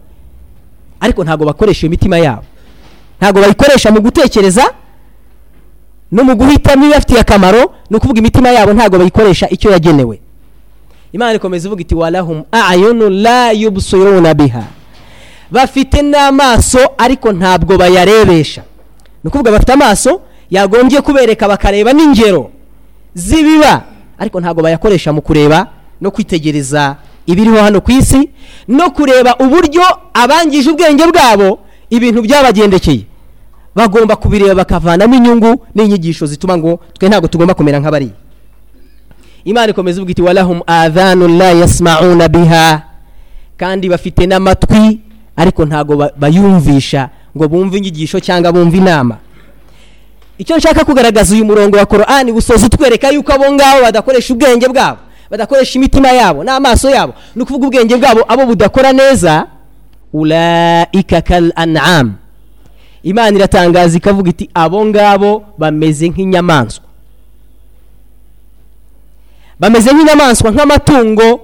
Ariko 1.00 1.24
ntabwo 1.24 1.46
bakoresha 1.46 1.86
iyo 1.86 1.90
mitima 1.90 2.18
yabo. 2.18 2.42
Ntabwo 3.20 3.40
bayikoresha 3.40 3.90
mu 3.90 4.00
gutekereza 4.00 4.64
no 6.12 6.24
mu 6.24 6.34
guhitamo 6.36 6.84
ibibafitiye 6.84 7.20
akamaro 7.20 7.72
ni 7.90 7.96
ukuvuga 7.96 8.18
imitima 8.18 8.48
yabo 8.48 8.72
ntabwo 8.72 8.98
bayikoresha 8.98 9.48
icyo 9.50 9.70
yagenewe. 9.70 10.20
Imana 11.12 11.34
ikomeza 11.34 11.68
ivuga 11.68 11.80
iti 11.82 11.94
walahum 11.94 12.42
ayunu 12.52 13.08
la 13.10 13.52
yubsiruna 13.52 14.34
biha. 14.34 14.64
Bafite 15.50 16.02
n'amaso 16.02 16.78
ariko 16.98 17.32
ntabwo 17.32 17.78
bayarebesha. 17.78 18.62
Ni 19.24 19.28
ukuvuga 19.28 19.50
bafite 19.50 19.72
amaso 19.72 20.20
yagombye 20.50 21.00
kubereka 21.00 21.48
bakareba 21.48 21.92
n'ingero 21.92 22.50
z'ibiba. 23.14 23.82
Ariko 24.18 24.40
ntabwo 24.40 24.62
bayakoresha 24.62 25.12
mu 25.12 25.20
kureba 25.22 25.68
no 26.00 26.10
kwitegereza 26.10 26.96
ibiriho 27.26 27.58
hano 27.62 27.80
ku 27.80 27.90
isi 27.92 28.30
no 28.68 28.90
kureba 28.90 29.36
uburyo 29.36 29.82
abangije 30.14 30.70
ubwenge 30.70 31.04
bwabo 31.06 31.58
ibintu 31.90 32.22
byabagendekeye. 32.22 33.04
Bagomba 33.76 34.16
kubireba 34.16 34.54
bakavanamo 34.54 35.14
inyungu 35.14 35.66
n'inyigisho 35.74 36.26
zituma 36.26 36.56
ngo 36.56 36.80
twe 36.98 37.08
ntabwo 37.08 37.28
tugomba 37.28 37.54
kumera 37.54 37.80
nk'abari. 37.80 38.10
Imana 39.44 39.70
ikomeza 39.70 39.98
ivuga 40.00 40.10
iti 40.12 40.22
walahum 40.22 40.60
adhanu 40.66 41.28
la 41.28 41.52
yasmauna 41.52 42.28
biha. 42.28 42.82
Kandi 43.56 43.88
bafite 43.88 44.26
n'amatwi 44.26 45.00
ariko 45.36 45.64
ntabwo 45.64 46.08
bayumvisha 46.16 47.08
ngo 47.36 47.48
bumve 47.48 47.76
inyigisho 47.78 48.20
cyangwa 48.20 48.52
bumve 48.52 48.76
inama. 48.78 49.16
Icyo 50.38 50.56
nshaka 50.56 50.84
kugaragaza 50.84 51.34
uyu 51.34 51.44
murongo 51.44 51.76
wa 51.76 51.86
korani 51.86 52.32
gusoza 52.32 52.66
utwereka 52.66 53.10
yuko 53.10 53.32
abo 53.32 53.52
ngabo 53.52 53.82
badakoresha 53.82 54.34
ubwenge 54.34 54.68
bwabo 54.68 54.98
badakoresha 55.30 55.78
imitima 55.78 56.08
yabo 56.12 56.44
n'amaso 56.44 56.90
yabo. 56.90 57.14
Ni 57.34 57.42
ukuvuga 57.42 57.66
ubwenge 57.66 57.96
bwabo 57.96 58.24
abo 58.28 58.46
budakora 58.46 58.92
neza 58.92 59.46
ulaika 60.12 61.20
kal 61.22 61.52
an'am 61.56 62.14
imana 63.02 63.36
iratangaza 63.36 63.96
ikavuga 63.96 64.30
iti 64.30 64.50
abo 64.54 64.84
ngabo 64.86 65.44
bameze 65.58 66.08
nk'inyamaswa. 66.08 66.84
Bameze 69.60 69.92
nk'inyamaswa 69.92 70.50
nk'amatungo 70.50 71.40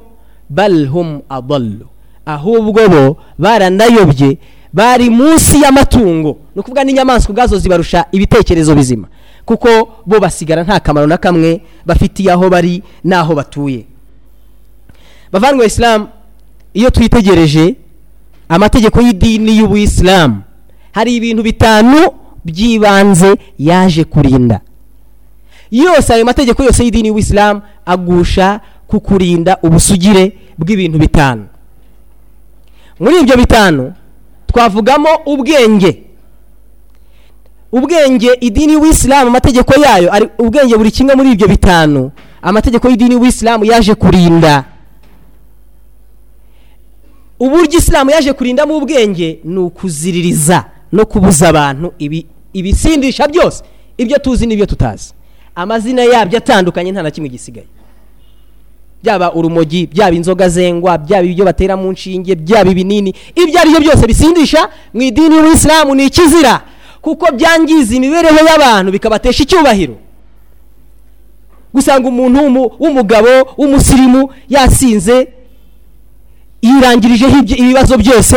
hum 0.92 1.20
adallu. 1.28 1.86
Ahubwo 2.26 2.88
bo 2.88 3.16
baranayobye 3.38 4.38
bari 4.72 5.10
munsi 5.10 5.60
y'amatungo. 5.62 6.36
Ni 6.54 6.60
ukuvuga 6.60 6.84
n'inyamaswa 6.84 7.30
ubwazo 7.30 7.58
zibarusha 7.58 8.04
ibitekerezo 8.12 8.74
bizima. 8.74 9.08
Kuko 9.44 9.68
bo 10.06 10.20
basigara 10.20 10.62
nta 10.62 10.80
kamaro 10.80 11.06
na 11.06 11.16
kamwe 11.18 11.60
bafitiye 11.86 12.32
aho 12.32 12.50
bari 12.50 12.82
n'aho 13.04 13.34
batuye. 13.34 13.84
Bavandwa 15.32 15.66
isilamu 15.66 16.08
iyo 16.74 16.90
twitegereje 16.90 17.76
amategeko 18.48 19.00
y'idini 19.00 19.58
y'ubuyisilamu 19.58 20.42
hari 20.92 21.16
ibintu 21.16 21.42
bitanu 21.42 21.96
by'ibanze 22.44 23.34
yaje 23.58 24.04
kurinda. 24.04 24.60
Yose 25.70 26.14
ayo 26.14 26.24
mategeko 26.24 26.62
yose 26.64 26.84
y'idini 26.84 27.08
y'ubuyisilamu 27.08 27.60
agusha 27.86 28.60
ku 28.86 29.00
kurinda 29.00 29.58
ubusugire 29.62 30.32
bw'ibintu 30.58 30.98
bitanu. 30.98 31.46
Muri 33.00 33.20
ibyo 33.20 33.36
bitanu 33.36 33.92
twavugamo 34.52 35.08
ubwenge. 35.26 36.02
Ubwenge 37.72 38.30
idini 38.40 38.72
y'ubuyisilamu 38.72 39.28
amategeko 39.28 39.80
yayo 39.80 40.12
ari 40.14 40.28
ubwenge 40.38 40.76
buri 40.76 40.90
kimwe 40.90 41.14
muri 41.14 41.32
ibyo 41.32 41.48
bitanu. 41.48 42.10
Amategeko 42.42 42.88
y'idini 42.88 43.12
y'ubuyisilamu 43.12 43.64
yaje 43.64 43.94
kurinda. 43.94 44.64
Uburyo 47.40 47.78
isilamu 47.78 48.10
yaje 48.10 48.32
kurindamo 48.32 48.76
ubwenge 48.76 49.40
ni 49.44 49.58
ukuziririza 49.58 50.64
no 50.92 51.06
kubuza 51.06 51.48
abantu 51.48 51.92
ibisindisha 52.52 53.28
byose. 53.28 53.64
Ibyo 53.98 54.18
tuzi 54.18 54.46
n'ibyo 54.46 54.66
tutazi. 54.66 55.12
Amazina 55.54 56.02
yabyo 56.04 56.38
atandukanye 56.38 56.92
nta 56.92 57.02
na 57.02 57.10
kimwe 57.10 57.28
gisigaye. 57.28 57.66
Byaba 59.02 59.32
urumogi 59.34 59.86
byaba 59.86 60.14
inzoga 60.16 60.48
zengwa 60.48 60.98
byaba 60.98 61.24
ibyo 61.26 61.44
batera 61.44 61.76
mu 61.76 61.92
nshinge 61.92 62.34
byaba 62.34 62.70
ibinini. 62.70 63.14
Ibyo 63.34 63.60
ari 63.60 63.70
byo 63.70 63.80
byose 63.80 64.06
bisindisha 64.06 64.68
mu 64.94 65.02
idini 65.02 65.34
y'ubuyisilamu 65.36 65.94
ni 65.94 66.06
ikizira 66.06 66.60
kuko 67.02 67.32
byangiza 67.34 67.94
imibereho 67.94 68.38
y'abantu 68.46 68.92
bikabatesha 68.92 69.42
icyubahiro. 69.42 69.96
Gusanga 71.74 72.08
umuntu 72.08 72.70
w'umugabo 72.78 73.28
w'umusirimu 73.58 74.28
yasinze 74.48 75.28
yirangirijeho 76.62 77.38
ibibazo 77.38 77.96
byose 77.98 78.36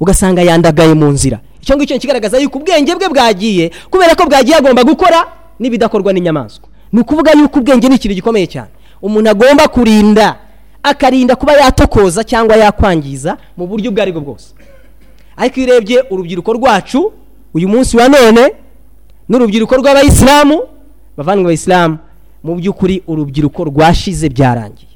ugasanga 0.00 0.42
yandagaye 0.42 0.94
mu 0.94 1.06
nzira. 1.12 1.40
Icyo 1.62 1.76
ngicyo 1.76 1.98
kigaragaza 1.98 2.38
yuko 2.38 2.58
ubwenge 2.58 2.94
bwe 2.94 3.08
bwagiye 3.08 3.70
kubera 3.90 4.14
ko 4.14 4.24
bwagiye 4.26 4.56
agomba 4.56 4.84
gukora 4.84 5.18
n'ibidakorwa 5.60 6.12
n'inyamaswa. 6.12 6.68
Ni 6.92 7.00
ukuvuga 7.00 7.30
yuko 7.34 7.58
ubwenge 7.58 7.88
ni 7.88 7.94
ikintu 7.98 8.14
gikomeye 8.14 8.46
cyane. 8.46 8.70
Umuntu 9.02 9.30
agomba 9.30 9.68
kurinda 9.68 10.36
akarinda 10.82 11.36
kuba 11.36 11.52
yatokoza 11.52 12.24
cyangwa 12.24 12.56
yakwangiza 12.56 13.36
mu 13.56 13.66
buryo 13.66 13.90
ubwo 13.90 14.02
ari 14.02 14.12
bwo 14.12 14.20
bwose. 14.20 14.54
Ariko 15.36 15.60
iyo 15.60 15.66
urebye 15.68 15.98
urubyiruko 16.10 16.52
rwacu 16.52 17.12
uyu 17.54 17.68
munsi 17.68 17.96
wa 17.96 18.08
none 18.08 18.52
n'urubyiruko 19.28 19.74
rw'abayisilamu 19.76 20.56
bavandimwe 21.16 21.48
abayisilamu 21.50 21.98
mu 22.44 22.54
by'ukuri 22.56 23.02
urubyiruko 23.06 23.64
rwashize 23.64 24.28
byarangiye. 24.28 24.94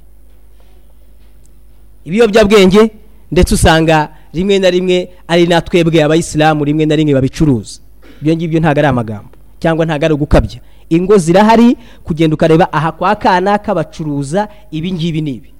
Ibiyobyabwenge 2.05 2.91
ndetse 3.33 3.55
usanga 3.55 4.09
rimwe 4.35 4.59
na 4.59 4.71
rimwe 4.71 5.09
ari 5.29 5.47
natwebwe 5.47 6.03
abayisilamu 6.03 6.65
rimwe 6.65 6.87
na 6.87 6.97
rimwe 6.97 7.15
babicuruza. 7.15 7.81
Ibyo 8.23 8.33
ngibyo 8.37 8.59
ntabwo 8.61 8.79
ari 8.81 8.89
amagambo 8.89 9.31
cyangwa 9.61 9.85
ntabwo 9.87 10.05
ari 10.05 10.15
ugukabya. 10.15 10.61
Ingo 10.91 11.19
zirahari 11.19 11.77
kugenda 12.05 12.35
ukareba 12.35 12.73
aha 12.73 12.93
kwa 12.93 13.15
kana 13.17 13.59
kabacuruza 13.59 14.49
ibi 14.71 14.93
ngibi 14.93 15.21
n'ibi. 15.23 15.51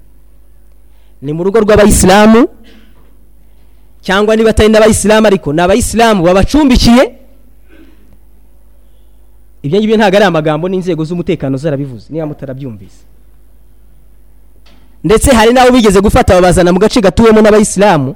Ni 1.21 1.33
mu 1.33 1.43
rugo 1.43 1.59
rw'abayisilamu 1.59 2.47
cyangwa 4.01 4.35
niba 4.35 4.49
atari 4.49 4.69
n'abayisilamu 4.69 5.27
ariko 5.27 5.53
ni 5.53 5.61
abayisilamu 5.61 6.23
babacumbikiye. 6.23 7.15
Ibyo 9.63 9.77
ngibyo 9.79 9.97
ntabwo 9.97 10.17
ari 10.17 10.25
amagambo 10.25 10.65
n'inzego 10.69 11.03
z'umutekano 11.05 11.57
zarabivuze 11.57 12.05
niba 12.09 12.25
mutarabyumvise. 12.25 13.05
Ndetse 15.03 15.31
hari 15.31 15.53
n'abo 15.53 15.71
bigeze 15.71 16.01
gufata 16.01 16.33
babazana 16.33 16.73
mu 16.73 16.79
gace 16.79 17.01
gatuwemo 17.01 17.41
n'abayisilamu. 17.41 18.15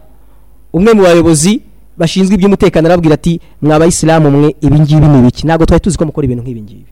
Umwe 0.74 0.93
mu 0.93 1.01
bayobozi 1.03 1.62
bashinzwe 1.98 2.36
iby'umutekano 2.36 2.88
arabwira 2.89 3.13
ati 3.15 3.39
mwa 3.62 3.79
bayisilamu 3.79 4.31
mwe 4.31 4.55
ibi 4.62 4.79
ngibi 4.79 5.07
ni 5.07 5.19
ibiki? 5.19 5.45
Ntabwo 5.48 5.65
twari 5.65 5.79
tuzi 5.84 5.98
ko 5.98 6.05
mukora 6.05 6.25
ibintu 6.25 6.43
nk'ibi 6.43 6.62
ngibi. 6.62 6.91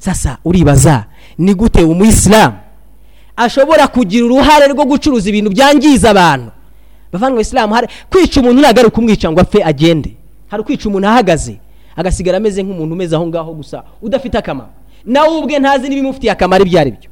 Sasa 0.00 0.38
uribaza 0.44 1.04
ni 1.38 1.52
gute 1.54 1.84
umuyisilamu 1.84 2.56
ashobora 3.36 3.84
kugira 3.88 4.24
uruhare 4.24 4.66
rwo 4.72 4.84
gucuruza 4.84 5.28
ibintu 5.28 5.50
byangiza 5.52 6.10
abantu? 6.10 6.50
Bavanga 7.12 7.34
mu 7.34 7.40
isilamu 7.40 7.74
hari 7.74 7.88
kwica 8.10 8.40
umuntu 8.40 8.60
ntabwo 8.60 8.80
ari 8.80 8.88
ukumwica 8.88 9.26
ngo 9.32 9.40
apfe 9.40 9.60
agende. 9.64 10.14
Hari 10.48 10.60
ukwica 10.62 10.86
umuntu 10.88 11.08
ahagaze 11.08 11.56
agasigara 11.96 12.36
ameze 12.36 12.62
nk'umuntu 12.62 12.92
umeze 12.94 13.16
aho 13.16 13.26
ngaho 13.26 13.52
gusa 13.54 13.82
udafite 14.02 14.38
akamaro. 14.38 14.70
Nawe 15.04 15.36
ubwe 15.38 15.58
ntazi 15.58 15.88
n'ibimufitiye 15.88 16.32
akamaro 16.32 16.64
ibyo 16.64 16.80
ari 16.80 16.90
byo 16.90 17.10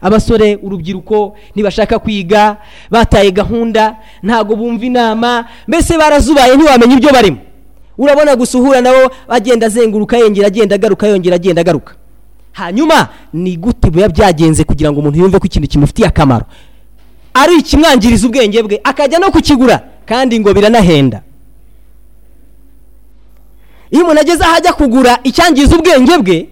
abasore 0.00 0.58
urubyiruko 0.62 1.36
ntibashaka 1.54 1.98
kwiga 1.98 2.56
bataye 2.90 3.30
gahunda 3.32 3.96
ntabwo 4.22 4.56
bumva 4.56 4.84
inama 4.84 5.44
mbese 5.68 5.96
barazubaye 5.98 6.56
ntiwamenya 6.56 6.94
ibyo 6.96 7.10
barimo. 7.12 7.38
Urabona 7.98 8.36
gusa 8.36 8.58
uhura 8.58 8.80
nabo 8.80 9.10
agenda 9.28 9.66
azenguruka 9.66 10.18
yongera 10.18 10.46
agenda 10.46 10.74
agaruka 10.74 11.06
yongera 11.06 11.36
agenda 11.36 11.60
agaruka. 11.60 11.94
Hanyuma 12.52 13.08
ni 13.32 13.56
gute 13.56 13.90
biba 13.90 14.08
byagenze 14.08 14.64
kugira 14.64 14.92
ngo 14.92 15.00
umuntu 15.00 15.18
yumve 15.18 15.38
ko 15.38 15.46
ikintu 15.46 15.68
kimufitiye 15.68 16.08
akamaro? 16.08 16.44
Ari 17.34 17.54
ikimwangiriza 17.58 18.26
ubwenge 18.26 18.62
bwe 18.62 18.80
akajya 18.84 19.18
no 19.18 19.30
kukigura 19.30 19.82
kandi 20.06 20.40
ngo 20.40 20.54
biranahenda. 20.54 21.22
Iyo 23.90 24.02
umuntu 24.04 24.20
ageze 24.20 24.44
aho 24.44 24.54
ajya 24.56 24.72
kugura 24.72 25.18
icyangiza 25.24 25.76
ubwenge 25.76 26.18
bwe 26.18 26.48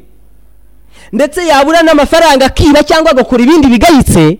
ndetse 1.12 1.46
yabura 1.46 1.82
n'amafaranga 1.82 2.46
akiba 2.46 2.82
cyangwa 2.82 3.10
agakora 3.10 3.42
ibindi 3.42 3.66
bigayitse 3.68 4.38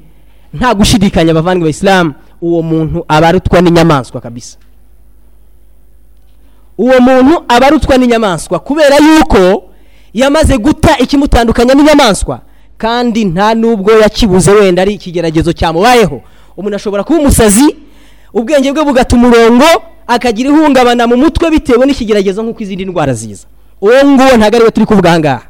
nta 0.55 0.75
gushidikanya 0.75 1.31
abavandimwe 1.31 1.71
isilamu 1.71 2.15
uwo 2.43 2.63
muntu 2.63 3.05
aba 3.09 3.29
arutwa 3.29 3.61
n'inyamaswa 3.61 4.21
kabisa. 4.21 4.57
Uwo 6.79 7.01
muntu 7.01 7.45
aba 7.49 7.67
arutwa 7.67 7.97
n'inyamaswa 7.99 8.59
kubera 8.59 8.97
yuko 8.97 9.65
yamaze 10.15 10.59
guta 10.59 10.99
ikimutandukanya 10.99 11.75
n'inyamaswa 11.75 12.41
kandi 12.79 13.25
nta 13.25 13.55
n'ubwo 13.55 13.93
yakibuze 13.93 14.51
wenda 14.51 14.83
ari 14.83 14.93
ikigeragezo 14.95 15.53
cyamubayeho. 15.53 16.21
Umuntu 16.57 16.77
ashobora 16.77 17.05
kuba 17.05 17.19
umusazi 17.21 17.77
ubwenge 18.35 18.73
bwe 18.73 18.85
bugata 18.85 19.17
umurongo 19.17 19.65
akagira 20.07 20.51
ihungabana 20.51 21.07
mu 21.07 21.17
mutwe 21.17 21.51
bitewe 21.51 21.87
n'ikigeragezo 21.87 22.43
nk'uko 22.43 22.61
izindi 22.63 22.85
ndwara 22.85 23.15
ziza. 23.15 23.47
Uwo 23.81 24.03
nguwo 24.05 24.37
ntabwo 24.37 24.57
ari 24.57 24.65
we 24.65 24.71
turi 24.71 24.87
kuvuga 24.87 25.09
aha 25.11 25.19
ngaha. 25.19 25.43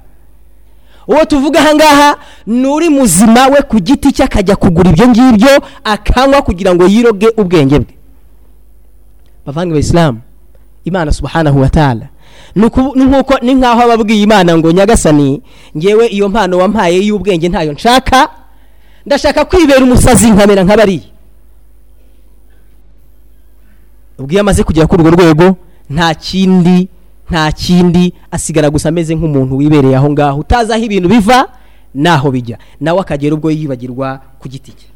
Uwo 1.08 1.24
tuvuga 1.24 1.58
aha 1.60 1.74
ngaha 1.74 2.16
ni 2.46 2.66
uri 2.68 2.88
muzima 2.88 3.46
we 3.48 3.62
ku 3.62 3.80
giti 3.80 4.12
cye 4.12 4.24
akajya 4.24 4.56
kugura 4.56 4.90
ibyo 4.90 5.08
ngibyo 5.08 5.50
akanywa 5.84 6.42
kugira 6.42 6.74
ngo 6.74 6.84
yiroge 6.86 7.28
ubwenge 7.36 7.78
bwe. 7.78 7.94
Bavanga 9.46 9.78
isilamu 9.78 10.20
imana 10.84 11.12
subhanahu 11.12 11.60
wa 11.60 11.68
ta'ala. 11.70 12.06
Nk'uko 12.56 13.38
ni 13.42 13.54
nk'aho 13.54 13.80
ababwiye 13.82 14.22
imana 14.22 14.56
ngo 14.58 14.72
nyagasani 14.72 15.42
ngewe 15.76 16.06
iyo 16.06 16.28
mpano 16.28 16.58
wampaye 16.58 17.00
y'ubwenge 17.06 17.48
ntayo 17.48 17.72
nshaka 17.72 18.28
ndashaka 19.06 19.44
kwibera 19.44 19.80
umusazi 19.84 20.30
nkamera 20.30 20.64
nk'abariya 20.64 21.08
ubwo 24.18 24.32
iyo 24.32 24.40
amaze 24.40 24.62
kugera 24.64 24.86
kuri 24.86 25.02
urwo 25.02 25.10
rwego 25.16 25.56
nta 25.90 26.14
kindi 26.14 26.88
nta 27.30 27.52
kindi 27.52 28.12
asigara 28.30 28.70
gusa 28.70 28.88
ameze 28.88 29.14
nk'umuntu 29.14 29.56
wibereye 29.56 29.96
aho 29.96 30.10
ngaho. 30.12 30.38
Utazi 30.40 30.72
aho 30.72 30.84
ibintu 30.84 31.08
biva 31.08 31.48
n'aho 31.94 32.30
bijya. 32.30 32.58
Nawe 32.80 33.00
akagera 33.00 33.34
ubwo 33.34 33.50
yibagirwa 33.50 34.20
ku 34.38 34.48
giti 34.48 34.72
cye. 34.72 34.86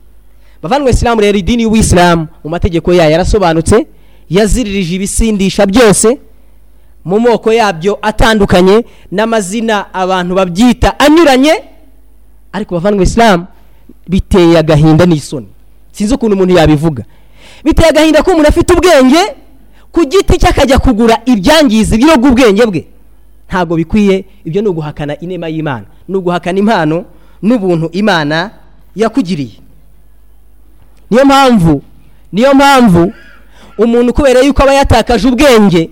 Bavandimwe 0.63 0.93
isilamu 0.93 1.21
rero 1.21 1.39
idini 1.39 1.63
y'ubuyisilamu 1.63 2.27
mu 2.45 2.49
mategeko 2.51 2.93
yayo 2.93 3.11
yarasobanutse 3.13 3.87
yaziririje 4.31 4.95
ibisindisha 4.95 5.67
byose 5.67 6.19
mu 7.05 7.21
moko 7.21 7.53
yabyo 7.53 7.99
atandukanye 8.03 8.85
n'amazina 9.13 9.95
abantu 9.95 10.35
babyita 10.35 10.99
anyuranye 11.01 11.55
ariko 12.53 12.75
bavandimwe 12.75 13.05
isilamu 13.05 13.47
biteye 14.09 14.59
agahinda 14.59 15.07
n'isoni. 15.07 15.47
Sinzi 15.93 16.15
ukuntu 16.15 16.35
umuntu 16.37 16.55
yabivuga. 16.55 17.05
Biteye 17.65 17.89
agahinda 17.89 18.23
ko 18.23 18.31
umuntu 18.31 18.49
afite 18.49 18.73
ubwenge 18.75 19.23
ku 19.93 20.05
giti 20.05 20.39
cye 20.39 20.49
akajya 20.49 20.79
kugura 20.79 21.19
ibyangiza 21.27 21.95
ibiroga 21.95 22.29
ubwenge 22.29 22.67
bwe. 22.67 22.83
Ntabwo 23.49 23.77
bikwiye 23.77 24.25
ibyo 24.45 24.63
ni 24.63 24.69
uguhakana 24.69 25.19
inema 25.21 25.49
y'imana. 25.49 25.87
Ni 26.09 26.17
uguhakana 26.17 26.59
impano 26.59 27.05
n'ubuntu 27.43 27.89
imana 27.93 28.51
yakugiriye. 28.97 29.59
Niyo 31.11 31.25
mpamvu 31.25 31.83
niyo 32.33 32.55
mpamvu 32.55 33.13
umuntu 33.79 34.13
kubera 34.15 34.41
yuko 34.41 34.63
aba 34.63 34.75
yatakaje 34.75 35.29
ubwenge 35.29 35.91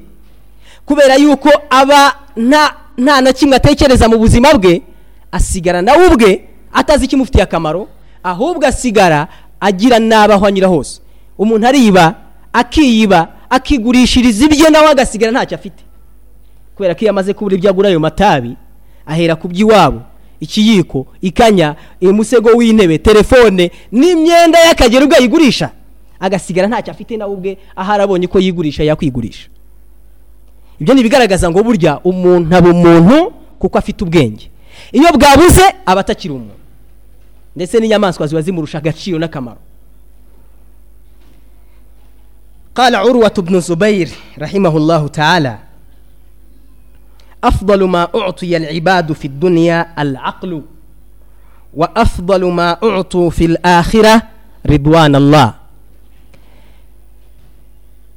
kubera 0.87 1.15
yuko 1.17 1.51
aba 1.71 2.15
nta 2.37 3.21
na 3.21 3.33
kimwe 3.33 3.57
atekereza 3.57 4.09
mu 4.09 4.19
buzima 4.19 4.55
bwe 4.55 4.83
asigara 5.33 5.83
nawe 5.83 6.07
ubwe 6.07 6.45
atazi 6.73 7.05
ikimufitiye 7.05 7.45
akamaro 7.45 7.89
ahubwo 8.23 8.67
asigara 8.67 9.29
agira 9.61 9.99
nabi 9.99 10.33
aho 10.33 10.47
anyura 10.47 10.69
hose. 10.69 11.01
Umuntu 11.39 11.67
ariba 11.67 12.15
akiyiba 12.53 13.29
akigurishiriza 13.51 14.45
ibyo 14.45 14.71
nawe 14.71 14.89
agasigara 14.91 15.33
ntacyo 15.33 15.55
afite. 15.59 15.83
Kubera 16.77 16.95
ko 16.95 17.01
iyo 17.01 17.11
amaze 17.11 17.33
kubura 17.35 17.57
ibyo 17.57 17.71
agura 17.71 17.89
ayo 17.89 18.01
matabi 18.01 18.57
ahera 19.07 19.37
ku 19.37 19.49
by'iwabo 19.49 20.01
ikiyiko 20.41 21.07
ikanya 21.23 21.75
umusego 22.03 22.49
w'intebe 22.57 22.99
telefone 22.99 23.71
n'imyenda 23.93 24.59
y'akagera 24.67 25.05
ubwo 25.05 25.17
ayigurisha. 25.17 25.71
agasigara 26.20 26.68
ntacyo 26.68 26.92
afite 26.92 27.18
nawe 27.18 27.34
ubwe 27.34 27.58
aho 27.76 27.92
arabonye 27.92 28.28
ko 28.28 28.40
yigurisha 28.40 28.84
yakwigurisha 28.84 29.48
ibyo 30.80 30.94
ni 30.94 31.00
ibigaragaza 31.02 31.50
ngo 31.50 31.64
burya 31.64 32.00
umuntu 32.04 32.56
aba 32.56 32.70
umuntu 32.70 33.32
kuko 33.60 33.78
afite 33.78 34.04
ubwenge 34.04 34.50
iyo 34.92 35.10
bwabuze 35.16 35.66
aba 35.86 36.02
atakiri 36.02 36.34
umuntu 36.34 36.56
ndetse 37.56 37.80
n'inyamaswa 37.80 38.28
ziba 38.28 38.42
zimurusha 38.42 38.78
agaciro 38.78 39.20
n'akamaro 39.20 39.60
قال 42.76 42.96
عروة 42.96 43.34
بن 43.38 43.60
زبير 43.60 44.10
رحمه 44.40 44.78
الله 44.78 45.08
تعالى 45.08 45.58
أفضل 47.44 47.84
ما 47.84 48.08
أعطي 48.16 48.58
العباد 48.58 49.14
في 49.14 49.26
الدنيا 49.26 50.02
العقل 50.02 50.62
وأفضل 51.74 52.46
ما 52.46 52.78
أعطوا 52.84 53.30
في 53.30 53.46
الآخرة 53.46 54.22
رضوان 54.66 55.16
الله 55.16 55.54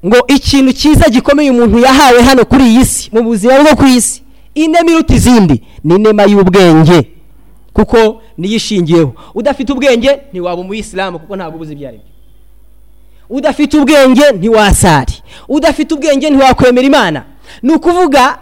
ngo 0.05 0.17
ikintu 0.27 0.73
cyiza 0.73 1.09
gikomeye 1.09 1.51
umuntu 1.51 1.79
yahawe 1.79 2.21
hano 2.21 2.45
kuri 2.45 2.63
iyi 2.67 2.85
si 2.85 3.09
mu 3.13 3.23
buzima 3.23 3.59
bwo 3.63 3.75
ku 3.75 3.85
isi 3.85 4.21
inema 4.55 4.91
iruta 4.91 5.13
izindi 5.13 5.61
ni 5.83 5.95
inema 5.95 6.23
y'ubwenge 6.23 7.11
kuko 7.73 8.21
niyo 8.37 8.55
ishingiyeho 8.55 9.13
udafite 9.35 9.69
ubwenge 9.73 10.19
ntiwaba 10.31 10.61
umuyisilamu 10.61 11.19
kuko 11.19 11.35
ntabwo 11.35 11.55
ubuze 11.55 11.73
ibyo 11.73 11.87
ari 11.87 11.97
byo 11.97 12.07
udafite 13.37 13.77
ubwenge 13.77 14.31
ntiwasari 14.31 15.13
udafite 15.49 15.93
ubwenge 15.93 16.29
ntiwakwemera 16.29 16.87
imana. 16.87 17.23
Ni 17.63 17.73
ukuvuga 17.73 18.37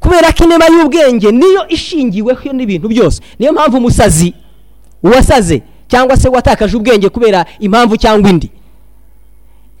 kubera 0.00 0.32
ko 0.32 0.44
inema 0.44 0.66
y'ubwenge 0.66 1.32
niyo 1.32 1.68
ishingiweho 1.68 2.52
n'ibintu 2.52 2.88
byose. 2.88 3.22
Niyo 3.38 3.52
mpamvu 3.52 3.76
umusazi 3.76 4.34
uwasaze 5.02 5.62
cyangwa 5.88 6.16
se 6.16 6.28
watakaje 6.28 6.76
ubwenge 6.76 7.08
kubera 7.08 7.46
impamvu 7.60 7.96
cyangwa 7.96 8.30
indi. 8.30 8.50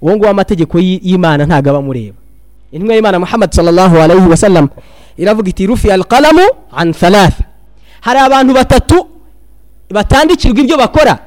Uwo 0.02 0.16
nguwo 0.16 0.30
amategeko 0.30 0.78
y'imana 0.80 1.46
ntabwo 1.46 1.70
aba 1.70 1.78
amureba. 1.78 2.16
Intumwa 2.72 2.94
y'imana 2.94 3.18
muhammad 3.18 3.52
sallallahu 3.52 3.96
alayhi 4.00 4.28
wa 4.28 4.36
sallam 4.36 4.68
iravuga 5.16 5.48
iti 5.50 5.66
rufi 5.66 5.90
alqalamu 5.90 6.42
an 6.72 6.92
thalatha. 6.92 7.44
Hari 8.00 8.18
abantu 8.18 8.54
batatu 8.54 9.06
batandikirwa 9.90 10.60
ibyo 10.60 10.76
bakora. 10.76 11.18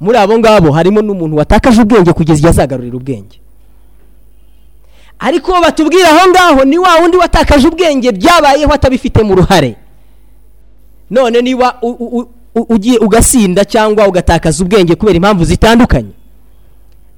Muri 0.00 0.18
abo 0.18 0.38
ngabo 0.38 0.72
harimo 0.72 1.02
n'umuntu 1.02 1.36
watakaje 1.36 1.82
ubwenge 1.82 2.12
kugeza 2.12 2.38
igihe 2.38 2.48
azagarurira 2.50 2.96
ubwenge. 2.96 3.38
Ariko 5.18 5.52
batubwira 5.60 6.08
aho 6.10 6.28
ngaho 6.30 6.64
ni 6.64 6.78
wa 6.78 6.94
wundi 7.00 7.16
watakaje 7.16 7.68
ubwenge 7.68 8.12
byabayeho 8.12 8.72
atabifitemo 8.72 9.32
uruhare 9.32 9.76
none 11.10 11.42
niba 11.42 11.74
ugiye 12.54 12.98
ugasinda 12.98 13.64
cyangwa 13.64 14.08
ugatakaza 14.08 14.64
ubwenge 14.64 14.94
kubera 14.94 15.16
impamvu 15.16 15.44
zitandukanye 15.44 16.10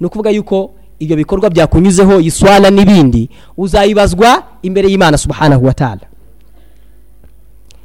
ni 0.01 0.07
ukuvuga 0.07 0.31
yuko 0.31 0.75
ibyo 0.99 1.17
bikorwa 1.17 1.51
byakunyuzeho 1.51 2.21
iswala 2.21 2.71
n'ibindi 2.71 3.29
uzayibazwa 3.57 4.43
imbere 4.63 4.89
y'imana 4.89 5.19
subhanahu 5.19 5.67
wa 5.67 5.75
ta'ala. 5.75 6.01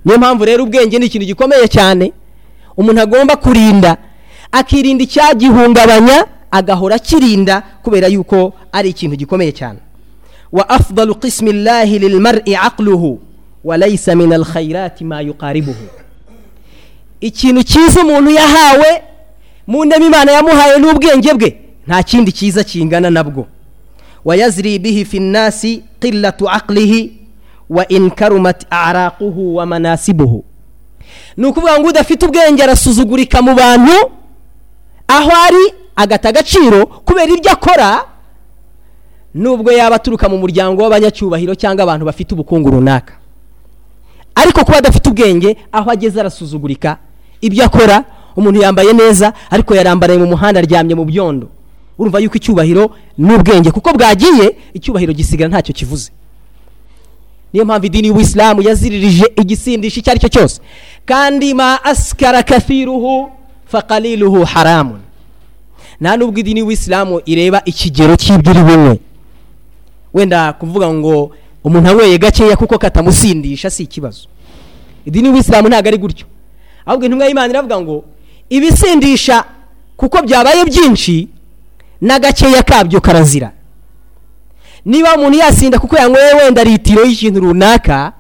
Niyo 0.05 0.17
mpamvu 0.17 0.45
rero 0.45 0.63
ubwenge 0.63 0.99
ni 0.99 1.05
ikintu 1.05 1.25
gikomeye 1.27 1.67
cyane. 1.67 2.13
Umuntu 2.77 3.01
agomba 3.01 3.35
kurinda 3.35 3.97
akirinda 4.51 5.03
icyagihungabanya 5.03 6.25
agahora 6.51 6.95
akirinda 6.95 7.61
kubera 7.83 8.07
yuko 8.07 8.53
ari 8.71 8.89
ikintu 8.89 9.15
gikomeye 9.15 9.51
cyane. 9.51 9.79
Wa 10.51 10.69
afdalu 10.69 11.15
qismi 11.15 11.53
llahi 11.53 11.99
lilmar'i 11.99 12.55
aqluhu 12.55 13.19
wa 13.63 13.77
laysa 13.77 14.15
min 14.15 14.33
alkhairati 14.33 15.03
ma 15.03 15.21
yuqaribuhu. 15.21 15.85
Ikintu 17.21 17.63
cyiza 17.63 18.01
umuntu 18.01 18.31
yahawe 18.31 19.01
mu 19.67 19.85
ndema 19.85 20.05
imana 20.05 20.31
yamuhaye 20.31 20.77
n'ubwenge 20.79 21.33
bwe. 21.33 21.64
Nta 21.87 22.03
kindi 22.03 22.31
cyiza 22.31 22.63
kingana 22.63 23.09
nabwo. 23.09 23.47
Wayazri 24.25 24.79
bihi 24.79 25.05
fi 25.05 25.19
nnasi 25.19 25.83
qillatu 25.99 26.49
aqlihi 26.49 27.11
wa 27.69 27.87
in 27.87 28.09
karumat 28.11 28.65
araquhu 28.69 29.55
wa 29.55 29.65
manasibuhu. 29.65 30.43
Ni 31.37 31.45
ukuvuga 31.45 31.79
ngo 31.79 31.87
udafite 31.87 32.25
ubwenge 32.25 32.63
arasuzugurika 32.63 33.41
mu 33.41 33.55
bantu 33.55 34.11
aho 35.07 35.31
ari 35.47 35.73
agata 35.95 36.29
agaciro 36.29 36.85
kubera 36.85 37.33
ibyo 37.33 37.51
akora 37.51 38.05
nubwo 39.33 39.71
yaba 39.71 39.95
aturuka 39.95 40.29
mu 40.29 40.37
muryango 40.37 40.81
w'abanyacyubahiro 40.83 41.55
cyangwa 41.55 41.83
abantu 41.83 42.05
bafite 42.05 42.33
ubukungu 42.33 42.69
runaka. 42.71 43.13
Ariko 44.35 44.65
kuba 44.65 44.77
adafite 44.77 45.09
ubwenge 45.09 45.57
aho 45.71 45.91
ageze 45.91 46.19
arasuzugurika 46.19 46.97
ibyo 47.41 47.65
akora 47.65 48.03
umuntu 48.35 48.61
yambaye 48.61 48.93
neza 48.93 49.33
ariko 49.49 49.75
yarambaraye 49.75 50.19
mu 50.19 50.25
muhanda 50.25 50.59
aryamye 50.59 50.95
mu 50.95 51.05
byondo. 51.05 51.47
Urumva 51.99 52.19
yuko 52.19 52.35
icyubahiro 52.37 52.91
n'ubwenge 53.17 53.71
kuko 53.71 53.93
bwagiye 53.93 54.57
icyubahiro 54.73 55.13
gisigara 55.13 55.49
ntacyo 55.49 55.73
kivuze. 55.73 56.11
Niyo 57.53 57.65
mpamvu 57.65 57.85
idini 57.85 58.07
y'ubuyisilamu 58.07 58.61
yaziririje 58.61 59.25
igisindisha 59.41 59.99
icyo 59.99 60.11
ari 60.11 60.19
cyo 60.19 60.29
cyose. 60.29 60.61
Kandi 61.05 61.53
ma 61.53 61.79
asikara 61.83 62.43
kathiruhu 62.43 63.29
faqaliluhu 63.65 64.43
haramun. 64.43 64.99
Nta 66.01 66.17
nubwo 66.17 66.39
idini 66.39 66.59
y'ubuyisilamu 66.59 67.21
ireba 67.25 67.61
ikigero 67.65 68.15
cy'ibyo 68.15 68.53
bunywe 68.53 68.99
wenda 70.13 70.53
kuvuga 70.53 70.93
ngo 70.93 71.31
umuntu 71.63 71.89
anyweye 71.89 72.17
gakeya 72.17 72.57
kuko 72.57 72.77
katamusindisha 72.77 73.69
si 73.69 73.83
ikibazo. 73.83 74.27
Idini 75.05 75.25
y'ubuyisilamu 75.27 75.69
ntabwo 75.69 75.87
ari 75.87 75.97
gutyo. 75.97 76.25
Ahubwo 76.85 77.05
intumwa 77.05 77.25
y'imana 77.27 77.49
iravuga 77.53 77.79
ngo 77.81 78.03
ibisindisha 78.49 79.43
kuko 79.97 80.21
byabaye 80.21 80.65
byinshi 80.65 81.27
n'agakeya 82.01 82.63
kabyo 82.63 83.01
karazira. 83.01 83.51
Niba 84.85 85.15
umuntu 85.15 85.37
yasinda 85.37 85.79
kuko 85.79 85.95
yanyweye 85.97 86.33
wenda 86.33 86.63
litiro 86.63 87.05
y'ikintu 87.05 87.39
runaka 87.39 88.13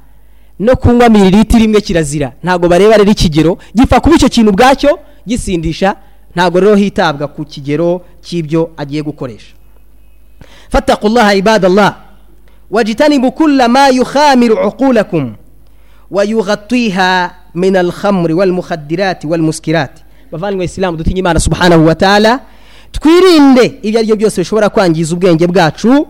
no 0.59 0.75
kunywa 0.75 1.09
mililitiro 1.09 1.63
imwe 1.65 1.81
kirazira. 1.81 2.31
Ntabwo 2.43 2.69
bareba 2.69 2.97
rero 2.97 3.11
ikigero. 3.11 3.57
Gipfa 3.75 3.99
kuba 3.99 4.15
icyo 4.15 4.29
kintu 4.29 4.49
ubwacyo 4.51 4.99
gisindisha 5.27 5.95
ntabwo 6.35 6.59
rero 6.59 6.75
hitabwa 6.75 7.27
ku 7.27 7.45
kigero 7.45 8.01
cy'ibyo 8.21 8.71
agiye 8.77 9.01
gukoresha. 9.03 9.53
Fatakullaha 10.69 11.35
ibadallah. 11.35 11.95
Wajitanibu 12.71 13.31
kulla 13.31 13.67
ma 13.67 13.87
yukhamiru 13.89 14.67
uqulakum 14.67 15.35
wayughatwiha 16.11 17.31
min 17.55 17.75
alkhamri 17.75 18.33
walmukhadirati 18.33 19.27
walmuskirati 19.27 20.03
bavandimwe 20.31 20.65
isilamu 20.65 20.97
dutinye 20.97 21.19
imana 21.19 21.39
subhanahu 21.39 21.85
wa 21.85 21.95
ta'ala. 21.95 22.39
Twirinde 22.99 23.79
ibyo 23.81 23.99
ari 23.99 24.07
byo 24.07 24.15
byose 24.15 24.41
bishobora 24.41 24.69
kwangiza 24.69 25.15
ubwenge 25.15 25.47
bwacu 25.47 26.07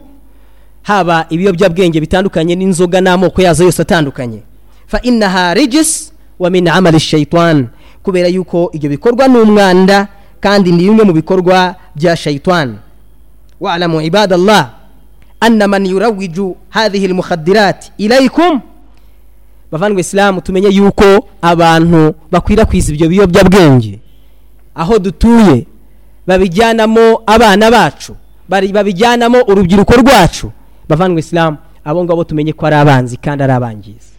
haba 0.84 1.26
ibiyobyabwenge 1.30 2.00
bitandukanye 2.00 2.56
n'inzoga 2.56 3.02
n'amoko 3.02 3.42
yazo 3.42 3.64
yose 3.64 3.82
atandukanye. 3.82 4.40
Fa 4.88 5.02
innaha 5.02 5.54
rijis 5.54 6.14
wa 6.40 6.50
min 6.50 6.68
amali 6.68 7.00
shaitan 7.00 7.68
kubera 8.04 8.28
yuko 8.28 8.70
ibyo 8.74 8.90
bikorwa 8.90 9.28
ni 9.28 9.38
umwanda 9.38 10.08
kandi 10.40 10.72
ni 10.72 10.84
bimwe 10.84 11.04
mu 11.04 11.14
bikorwa 11.14 11.76
bya 11.96 12.16
shaitan 12.18 12.78
wa'lamu 13.60 14.02
ibadallah 14.02 14.70
anna 15.40 15.68
man 15.68 15.86
yurawiju 15.86 16.56
hadhihi 16.70 17.06
almukhaddirat 17.06 17.92
ilaykum. 17.98 18.62
Bavandimwe 19.72 20.02
isilamu 20.02 20.42
tumenye 20.42 20.68
yuko 20.70 21.28
abantu 21.42 22.14
bakwirakwiza 22.32 22.94
ibyo 22.94 23.10
biyobyabwenge. 23.10 24.00
Aho 24.76 25.00
dutuye 25.00 25.66
babijyanamo 26.28 27.22
abana 27.26 27.72
bacu. 27.72 28.16
Babijyanamo 28.50 29.42
urubyiruko 29.48 29.94
rwacu. 29.94 30.52
Bavandimwe 30.90 31.20
isilamu 31.20 31.58
abo 31.86 32.04
ngabo 32.04 32.24
tumenye 32.24 32.54
ko 32.54 32.66
ari 32.66 32.76
abanzi 32.76 33.18
kandi 33.18 33.44
ari 33.44 33.54
abangizi. 33.54 34.14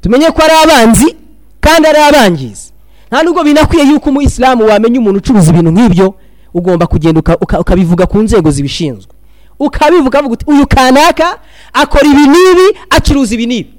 Tumenye 0.00 0.30
ko 0.30 0.42
ari 0.42 0.52
abanzi 0.64 1.16
kandi 1.60 1.88
ari 1.88 1.98
abangizi. 1.98 2.72
Nta 3.08 3.22
nubwo 3.22 3.44
binakwiye 3.44 3.84
yuko 3.86 4.10
umuyisilamu 4.10 4.64
wamenya 4.66 4.98
umuntu 5.00 5.18
ucuruza 5.18 5.50
ibintu 5.50 5.70
nk'ibyo 5.70 6.14
ugomba 6.54 6.86
kugenda 6.86 7.20
uka- 7.20 7.36
uka- 7.40 7.60
ukabivuga 7.60 8.06
ku 8.06 8.18
nzego 8.18 8.50
zibishinzwe. 8.50 9.12
Ukabivuga 9.58 10.22
uyu 10.46 10.66
kanaka 10.66 11.38
akora 11.72 12.06
ibi 12.08 12.24
n'ibi 12.28 12.66
acuruza 12.90 13.34
ibi. 13.34 13.46
n'ibi 13.46 13.70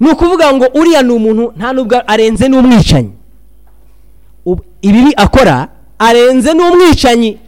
ni 0.00 0.08
ukuvuga 0.10 0.52
ngo 0.54 0.66
uriya 0.74 1.02
ni 1.02 1.12
umuntu 1.12 1.52
nta 1.56 1.72
nubwo 1.72 1.96
arenze 2.06 2.48
n'umwicanyi. 2.48 3.12
Ibibi 4.82 5.12
akora 5.16 5.68
arenze 5.98 6.54
n'umwicanyi. 6.54 7.38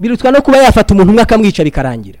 Birutwa 0.00 0.30
no 0.32 0.42
kuba 0.42 0.58
yafata 0.58 0.94
umuntu 0.94 1.10
umwe 1.10 1.22
akamwica 1.22 1.64
bikarangira 1.64 2.18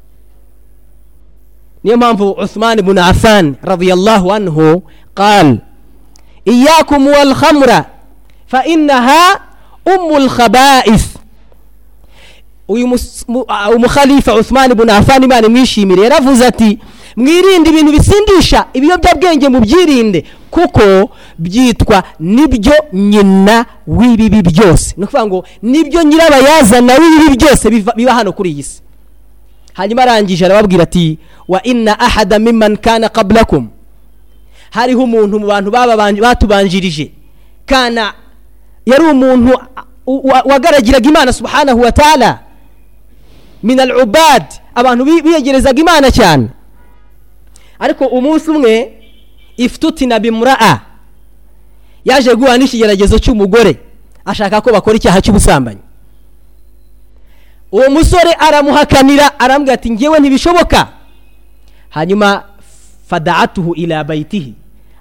niyo 1.84 1.96
mpamvu 1.96 2.30
uthman 2.30 2.78
ibn 2.78 2.98
affan 2.98 3.54
radiyallahu 3.62 4.32
anhu 4.32 4.82
qal 5.14 5.58
iyakum 6.44 7.06
wal 7.06 7.34
khamra 7.34 7.84
fa 8.46 8.64
innaha 8.66 9.40
umul 9.86 10.28
khaba'ith 10.28 11.06
uyu 12.68 12.98
umukhalifa 13.76 14.34
uthman 14.34 14.70
ibn 14.72 14.90
affan 14.90 15.22
imana 15.22 15.46
imwishimire 15.46 16.02
yaravuze 16.02 16.46
ati 16.46 16.78
mwirinde 17.18 17.70
ibintu 17.70 17.90
bisindisha 17.92 18.66
ibiyobyabwenge 18.74 19.48
mubyirinde 19.48 20.20
kuko 20.50 21.10
byitwa 21.38 22.02
ni 22.20 22.46
byo 22.46 22.72
nyina 22.92 23.66
w'ibibi 23.86 24.42
byose. 24.42 24.94
Ni 24.96 25.04
ukuvuga 25.04 25.26
ngo 25.26 25.38
ni 25.62 25.84
byo 25.84 26.02
nyirabayazana 26.02 26.92
w'ibibi 27.00 27.36
byose 27.36 27.64
biba 27.96 28.12
hano 28.14 28.32
kuri 28.32 28.50
iyi 28.50 28.62
si. 28.62 28.80
Hanyuma 29.74 30.02
arangije 30.02 30.44
arababwira 30.46 30.82
ati 30.82 31.18
wa 31.48 31.62
inna 31.62 32.00
ahada 32.00 32.38
mimman 32.38 32.76
kana 32.76 33.08
qablakum. 33.08 33.68
Hariho 34.70 35.02
umuntu 35.02 35.40
mu 35.40 35.46
bantu 35.46 35.70
batubanjirije. 36.20 37.10
Kana 37.66 38.12
yari 38.86 39.04
umuntu 39.04 39.58
wa- 40.06 40.42
wagaragiraga 40.44 41.08
imana 41.08 41.32
subhanahu 41.32 41.80
wa 41.80 41.92
ta'ala. 41.92 42.38
Min 43.62 43.80
al 43.80 43.90
ubad 44.02 44.44
abantu 44.74 45.04
bi- 45.04 45.22
biyegerezaga 45.22 45.80
imana 45.80 46.10
cyane. 46.10 46.48
Ariko 47.78 48.04
umunsi 48.06 48.50
umwe 48.50 48.92
ifututina 49.56 50.18
bimuraa 50.18 50.80
yaje 52.04 52.34
guhura 52.34 52.58
n'ikigeragezo 52.58 53.18
cy'umugore 53.18 53.76
ashaka 54.24 54.60
ko 54.60 54.72
bakora 54.72 54.96
icyaha 54.96 55.20
cy'ubusambanyi. 55.20 55.80
Uwo 57.72 57.90
musore 57.90 58.32
aramuhakanira 58.38 59.40
arambwira 59.40 59.74
ati 59.74 59.90
ngewe 59.90 60.18
ntibishoboka. 60.20 60.88
Hanyuma 61.88 62.44
fadaatuhu 63.08 63.74
ila 63.74 64.04
bayitihi 64.04 64.54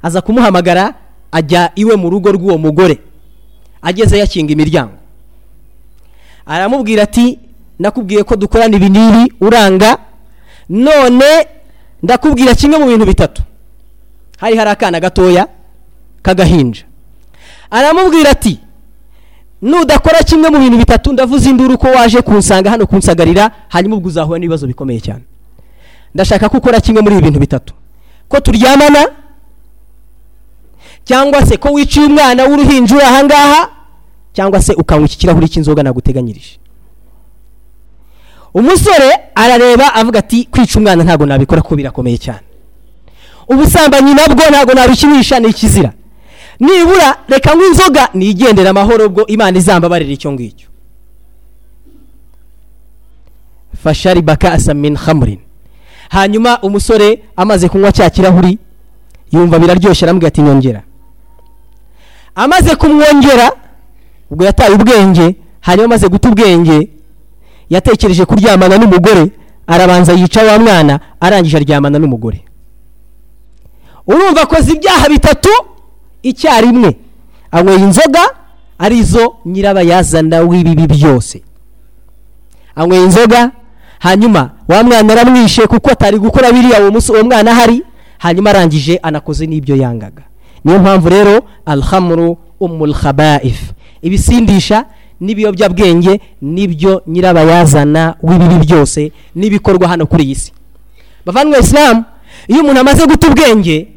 aza 0.03 0.21
kumuhamagara 0.21 0.93
ajya 1.31 1.71
iwe 1.75 1.95
mu 1.95 2.09
rugo 2.09 2.31
rw'uwo 2.31 2.57
mugore. 2.57 2.97
Ageze 3.81 4.17
yakinga 4.17 4.53
imiryango. 4.53 4.93
Aramubwira 6.45 7.03
ati 7.03 7.39
nakubwiye 7.79 8.23
ko 8.23 8.35
dukorana 8.35 8.75
ibi 8.75 8.89
n'ibi 8.89 9.33
uranga. 9.41 9.97
None 10.69 11.47
ndakubwira 12.03 12.55
kimwe 12.55 12.77
mu 12.77 12.85
bintu 12.87 13.05
bitatu. 13.05 13.41
Hari 14.37 14.55
hari 14.57 14.69
akana 14.69 14.99
gatoya 14.99 15.47
k'agahinja. 16.23 16.83
Aramubwira 17.71 18.29
ati 18.29 18.59
nudakora 19.61 20.19
kimwe 20.23 20.49
mu 20.49 20.59
bintu 20.59 20.77
bitatu 20.77 21.13
ndavuze 21.13 21.49
induru 21.49 21.77
ko 21.77 21.87
waje 21.87 22.21
kunsanga 22.21 22.69
hano 22.69 22.85
kunsagarira 22.87 23.51
hanyuma 23.69 23.95
ubwo 23.95 24.07
uzahura 24.09 24.39
n'ibibazo 24.39 24.67
bikomeye 24.67 24.99
cyane. 25.01 25.23
Ndashaka 26.13 26.49
ko 26.49 26.57
ukora 26.57 26.79
kimwe 26.81 27.01
muri 27.01 27.15
ibi 27.15 27.23
bintu 27.23 27.39
bitatu. 27.39 27.73
Ko 28.29 28.39
turyamana 28.39 29.05
cyangwa 31.05 31.45
se 31.45 31.57
ko 31.57 31.71
wiciye 31.73 32.05
umwana 32.05 32.43
w'uruhinja 32.45 32.95
uri 32.95 33.03
ahangaha 33.05 33.69
cyangwa 34.33 34.61
se 34.61 34.73
ukanywa 34.73 35.05
iki 35.05 35.17
kirahuri 35.17 35.49
cy'inzoga 35.49 35.83
naguteganyirije. 35.83 36.59
Umusore 38.53 39.09
arareba 39.35 39.93
avuga 39.93 40.19
ati 40.19 40.45
kwica 40.51 40.79
umwana 40.79 41.03
ntabwo 41.03 41.25
nabikora 41.25 41.61
kuko 41.61 41.75
birakomeye 41.75 42.17
cyane. 42.17 42.45
Ubusambanyi 43.47 44.13
nabwo 44.13 44.43
ntabwo 44.49 44.73
nabikinisha 44.73 45.39
ni 45.39 45.47
ikizira. 45.49 45.93
Nibura 46.59 47.17
reka 47.27 47.55
ngo 47.55 47.65
inzoga. 47.67 48.09
Nigendera 48.13 48.69
amahoro 48.69 49.05
ubwo 49.05 49.25
imana 49.27 49.57
izambabarira 49.57 50.11
icyo 50.13 50.31
ngicyo. 50.31 50.67
Fashari 53.83 54.21
bakasa 54.21 54.73
min 54.73 54.95
khamrin. 54.97 55.39
Hanyuma 56.09 56.59
umusore 56.61 57.23
amaze 57.35 57.69
kunywa 57.69 57.91
cya 57.91 58.09
kirahuri 58.09 58.57
yumva 59.31 59.59
biraryoshye 59.59 60.05
aramubwira 60.05 60.27
ati 60.27 60.41
nyongera. 60.41 60.81
Amaze 62.35 62.75
kumwongera 62.75 63.51
ubwo 64.31 64.45
yataye 64.45 64.73
ubwenge 64.75 65.35
hanyuma 65.61 65.85
amaze 65.85 66.07
guta 66.07 66.29
ubwenge 66.29 66.89
yatekereje 67.69 68.25
kuryamana 68.25 68.77
n'umugore 68.77 69.31
arabanza 69.67 70.13
yica 70.13 70.43
wa 70.43 70.59
mwana 70.59 70.99
arangije 71.19 71.57
aryamana 71.57 71.99
n'umugore. 71.99 72.43
Urumva 74.07 74.41
akoze 74.41 74.73
ibyaha 74.73 75.09
bitatu 75.09 75.49
icyarimwe. 76.23 76.95
Anyweye 77.51 77.79
inzoga 77.79 78.23
ari 78.79 79.03
zo 79.03 79.35
nyirabayazana 79.45 80.41
w'ibibi 80.41 80.87
byose. 80.87 81.41
Anyweye 82.75 83.03
inzoga 83.03 83.51
hanyuma 83.99 84.49
wa 84.67 84.83
mwana 84.83 85.13
aramwishe 85.13 85.67
kuko 85.67 85.91
atari 85.91 86.19
gukora 86.19 86.51
biriya 86.51 86.81
uwo 86.81 86.91
munsi 86.91 87.11
uwo 87.11 87.23
mwana 87.23 87.51
ahari 87.51 87.83
hanyuma 88.17 88.49
arangije 88.49 88.97
anakoze 88.97 89.45
n'ibyo 89.47 89.75
yangaga. 89.75 90.23
Niyo 90.63 90.79
mpamvu 90.79 91.09
rero 91.09 91.43
alhamuru 91.65 92.37
umul 92.59 92.95
ibisindisha 94.01 94.85
n'ibiyobyabwenge 95.21 96.19
ni 96.41 96.67
byo 96.67 97.01
nyirabayazana 97.07 98.15
w'ibibi 98.23 98.55
byose 98.65 99.11
n'ibikorwa 99.35 99.87
hano 99.87 100.05
kuri 100.05 100.23
iyi 100.23 100.35
si. 100.35 100.51
Bavandimwe 101.25 101.59
isilamu 101.59 102.03
iyo 102.47 102.61
umuntu 102.61 102.79
amaze 102.79 103.05
guta 103.05 103.27
ubwenge 103.27 103.87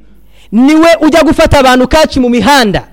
ni 0.52 0.74
we 0.74 0.88
ujya 1.00 1.22
gufata 1.22 1.58
abantu 1.58 1.88
kaci 1.88 2.20
mu 2.20 2.28
mihanda. 2.28 2.86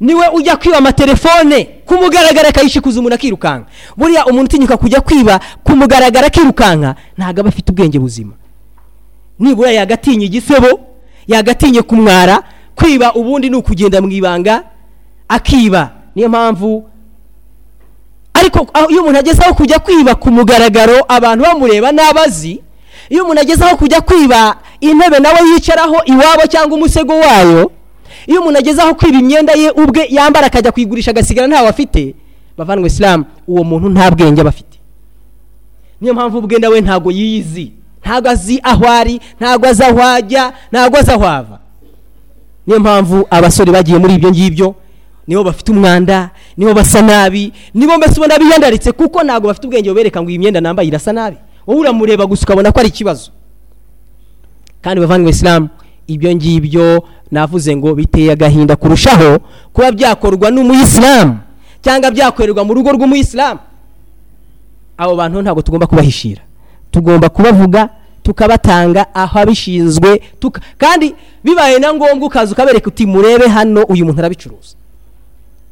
Niwe 0.00 0.28
ujya 0.28 0.56
kwiba 0.56 0.78
amatelefone 0.78 1.64
ku 1.86 1.94
mugaragaro 1.94 2.48
akayishikuza 2.48 3.00
umuntu 3.00 3.14
akirukanka. 3.14 3.66
Buriya 3.96 4.26
umuntu 4.26 4.44
utinyuka 4.44 4.76
kujya 4.76 5.00
kwiba 5.00 5.40
ku 5.64 5.76
mugaragaro 5.76 6.26
akirukanka 6.26 6.94
ntabwo 7.18 7.40
aba 7.40 7.48
afite 7.48 7.70
ubwenge 7.72 7.98
buzima. 7.98 8.32
Nibura 9.38 9.70
yagatinye 9.70 10.26
igisebo 10.26 10.80
yagatinye 11.26 11.82
kumwara 11.82 12.42
kwiba 12.74 13.14
ubundi 13.14 13.50
ni 13.50 13.56
ukugenda 13.56 14.00
mu 14.00 14.10
ibanga 14.10 14.62
akiba. 15.28 15.90
Niyo 16.18 16.28
mpamvu 16.28 16.88
ariko 18.34 18.66
iyo 18.90 19.00
umuntu 19.02 19.18
ageze 19.18 19.42
aho 19.42 19.54
kujya 19.54 19.78
kwiba 19.78 20.14
ku 20.14 20.30
mugaragaro 20.30 20.98
abantu 21.08 21.44
bamureba 21.44 21.92
n'abazi 21.92 22.58
iyo 23.10 23.22
umuntu 23.24 23.40
ageze 23.40 23.62
aho 23.64 23.76
kujya 23.76 24.00
kwiba 24.00 24.56
intebe 24.80 25.18
nawe 25.18 25.38
yicaraho 25.54 25.96
iwabo 26.04 26.42
cyangwa 26.50 26.74
umusego 26.78 27.12
wayo 27.14 27.70
iyo 28.26 28.40
umuntu 28.40 28.58
ageze 28.58 28.82
aho 28.82 28.94
kwiba 28.94 29.18
imyenda 29.18 29.52
ye 29.52 29.70
ubwe 29.70 30.06
yambara 30.10 30.46
akajya 30.46 30.72
kuyigurisha 30.72 31.10
agasigara 31.10 31.46
ntawe 31.46 31.68
afite 31.68 32.14
bavandwe 32.58 32.86
isilamu 32.86 33.24
uwo 33.46 33.64
muntu 33.64 33.88
nta 33.88 34.10
bwenge 34.10 34.40
aba 34.40 34.50
afite. 34.50 34.78
Niyo 36.00 36.14
mpamvu 36.14 36.38
ubwe 36.38 36.58
nawe 36.58 36.80
ntabwo 36.80 37.10
yiyizi 37.10 37.72
ntabwo 38.02 38.30
azi 38.30 38.60
aho 38.62 38.84
ari 38.90 39.20
ntabwo 39.40 39.66
azi 39.68 39.82
aho 39.84 40.02
ajya 40.02 40.52
ntabwo 40.72 40.98
azi 40.98 41.10
aho 41.10 41.26
ava. 41.26 41.58
Niyo 42.66 42.80
mpamvu 42.80 43.26
abasore 43.30 43.72
bagiye 43.72 43.98
muri 43.98 44.14
ibyo 44.14 44.30
ngibyo 44.30 44.74
nibo 45.28 45.44
bafite 45.44 45.68
umwanda 45.72 46.30
nibo 46.56 46.74
basa 46.74 47.02
nabi 47.02 47.52
nibo 47.74 47.96
mbese 47.96 48.16
ubona 48.16 48.38
biyandaritse 48.38 48.92
kuko 48.92 49.22
ntabwo 49.22 49.48
bafite 49.48 49.66
ubwenge 49.66 49.88
bubereka 49.92 50.22
ngo 50.22 50.30
iyi 50.30 50.38
myenda 50.38 50.60
nambaye 50.60 50.88
irasa 50.88 51.12
nabi. 51.12 51.36
Wowe 51.66 51.80
uramureba 51.80 52.24
gusa 52.26 52.42
ukabona 52.48 52.72
ko 52.72 52.80
ari 52.80 52.88
ikibazo. 52.88 53.30
Kandi 54.80 55.00
bavandimwe 55.00 55.30
isilamu 55.30 55.68
ibyo 56.06 56.34
ngibyo 56.34 57.04
navuze 57.30 57.76
ngo 57.76 57.94
biteye 57.94 58.32
agahinda 58.32 58.76
kurushaho 58.76 59.38
kuba 59.72 59.92
byakorwa 59.92 60.48
n'umuyisilamu 60.50 61.38
cyangwa 61.84 62.10
byakorerwa 62.10 62.64
mu 62.64 62.72
rugo 62.74 62.88
rw'umuyisilamu. 62.96 63.60
Abo 64.98 65.12
bantu 65.16 65.42
ntabwo 65.42 65.62
tugomba 65.62 65.86
kubahishira. 65.86 66.40
Tugomba 66.90 67.28
kubavuga 67.28 67.88
tukabatanga 68.24 69.14
aho 69.14 69.38
abishinzwe 69.38 70.20
kandi 70.78 71.14
bibaye 71.44 71.78
na 71.78 71.92
ngombwa 71.94 72.26
ukaza 72.32 72.52
ukabereka 72.52 72.88
uti 72.88 73.04
murebe 73.06 73.44
hano 73.48 73.84
uyu 73.92 74.04
muntu 74.08 74.18
arabicuruza. 74.24 74.77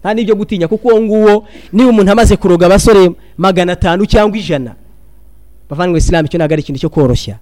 Nta 0.00 0.14
n'ibyo 0.14 0.34
gutinya 0.36 0.68
kuko 0.68 0.88
uwo 0.88 1.00
nguwo 1.00 1.44
niba 1.72 1.90
umuntu 1.90 2.12
amaze 2.12 2.36
kuroga 2.36 2.66
abasore 2.66 3.10
magana 3.38 3.72
atanu 3.72 4.06
cyangwa 4.06 4.38
ijana. 4.38 4.74
Bavandimwe 5.70 5.98
isilamu 5.98 6.26
icyo 6.26 6.38
ntabwo 6.38 6.52
ari 6.54 6.62
ikintu 6.62 6.80
cyo 6.80 6.90
koroshya. 6.90 7.36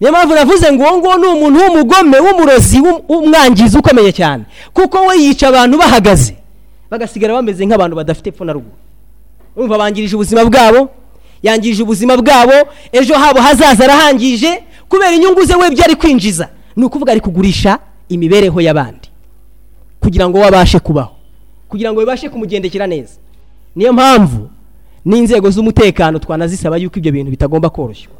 Niyo 0.00 0.12
mpamvu 0.12 0.34
navuze 0.34 0.72
ngo 0.72 0.82
uwo 0.82 0.98
nguwo 0.98 1.16
ni 1.18 1.26
umuntu 1.26 1.58
w'umugome 1.60 2.18
w'umurozi 2.20 2.78
w'umwangizi 3.08 3.78
ukomeye 3.78 4.12
cyane. 4.12 4.44
Kuko 4.72 4.98
we 5.06 5.16
yica 5.22 5.48
abantu 5.48 5.78
bahagaze 5.78 6.36
bagasigara 6.90 7.34
bameze 7.34 7.66
nk'abantu 7.66 7.96
badafite 7.96 8.28
epfo 8.30 8.44
na 8.44 8.52
ruguru. 8.52 8.76
Urumva 9.56 9.78
bangirije 9.78 10.14
ubuzima 10.14 10.44
bwabo 10.44 10.88
yangije 11.42 11.82
ubuzima 11.82 12.16
bwabo 12.16 12.54
ejo 12.92 13.14
habo 13.14 13.40
hazaza 13.40 13.84
arahangije 13.84 14.62
kubera 14.88 15.12
inyungu 15.12 15.42
ze 15.44 15.54
we 15.54 15.66
ibyo 15.68 15.84
ari 15.84 15.94
kwinjiza. 15.96 16.48
Ni 16.76 16.84
ukuvuga 16.84 17.12
ari 17.12 17.20
kugurisha 17.20 17.78
imibereho 18.08 18.60
y'abandi 18.60 19.08
kugira 20.00 20.28
ngo 20.28 20.38
we 20.38 20.46
abashe 20.46 20.78
kubaho. 20.78 21.17
Kugira 21.68 21.92
ngo 21.92 22.00
bibashe 22.00 22.28
kumugendekera 22.28 22.86
neza. 22.86 23.14
Niyo 23.76 23.92
mpamvu 23.92 24.50
n'inzego 25.04 25.50
z'umutekano 25.50 26.18
twanazisaba 26.18 26.76
yuko 26.76 26.98
ibyo 26.98 27.12
bintu 27.12 27.30
bitagomba 27.30 27.70
koroshywa 27.70 28.14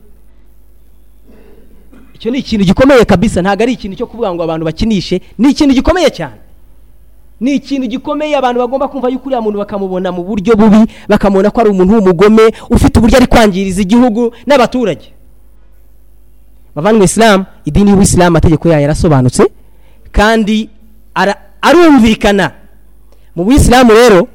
icyo 2.15 2.31
ni 2.31 2.39
ikintu 2.39 2.65
gikomeye 2.65 3.05
kabisa 3.05 3.43
ntabwo 3.43 3.63
ari 3.63 3.73
ikintu 3.73 3.97
cyo 3.97 4.07
kuvuga 4.07 4.35
ngo 4.35 4.43
abantu 4.43 4.65
bakinishe 4.67 5.21
ni 5.39 5.51
ikintu 5.51 5.75
gikomeye 5.75 6.11
cyane. 6.11 6.41
Ni 7.41 7.55
ikintu 7.55 7.87
gikomeye 7.87 8.35
abantu 8.37 8.59
bagomba 8.61 8.89
kumva 8.91 9.09
yuko 9.09 9.27
uriya 9.31 9.41
muntu 9.41 9.59
bakamubona 9.63 10.11
mu 10.13 10.23
buryo 10.27 10.57
bubi 10.59 10.83
bakamubona 11.09 11.51
ko 11.55 11.61
ari 11.61 11.71
umuntu 11.71 11.95
w'umugome 11.95 12.43
ufite 12.71 12.99
uburyo 12.99 13.17
ari 13.23 13.27
kwangiriza 13.31 13.83
igihugu 13.83 14.35
n'abaturage. 14.47 15.15
Bavandimwe 16.75 17.05
isilamu 17.07 17.45
idini 17.65 17.91
y'ubuyisilamu 17.91 18.29
amategeko 18.35 18.69
yayo 18.69 18.83
yarasobanutse 18.83 19.43
kandi 20.11 20.69
arumvikana 21.63 22.51
mu 23.38 23.44
buyisilamu 23.44 23.92
rero 23.92 24.29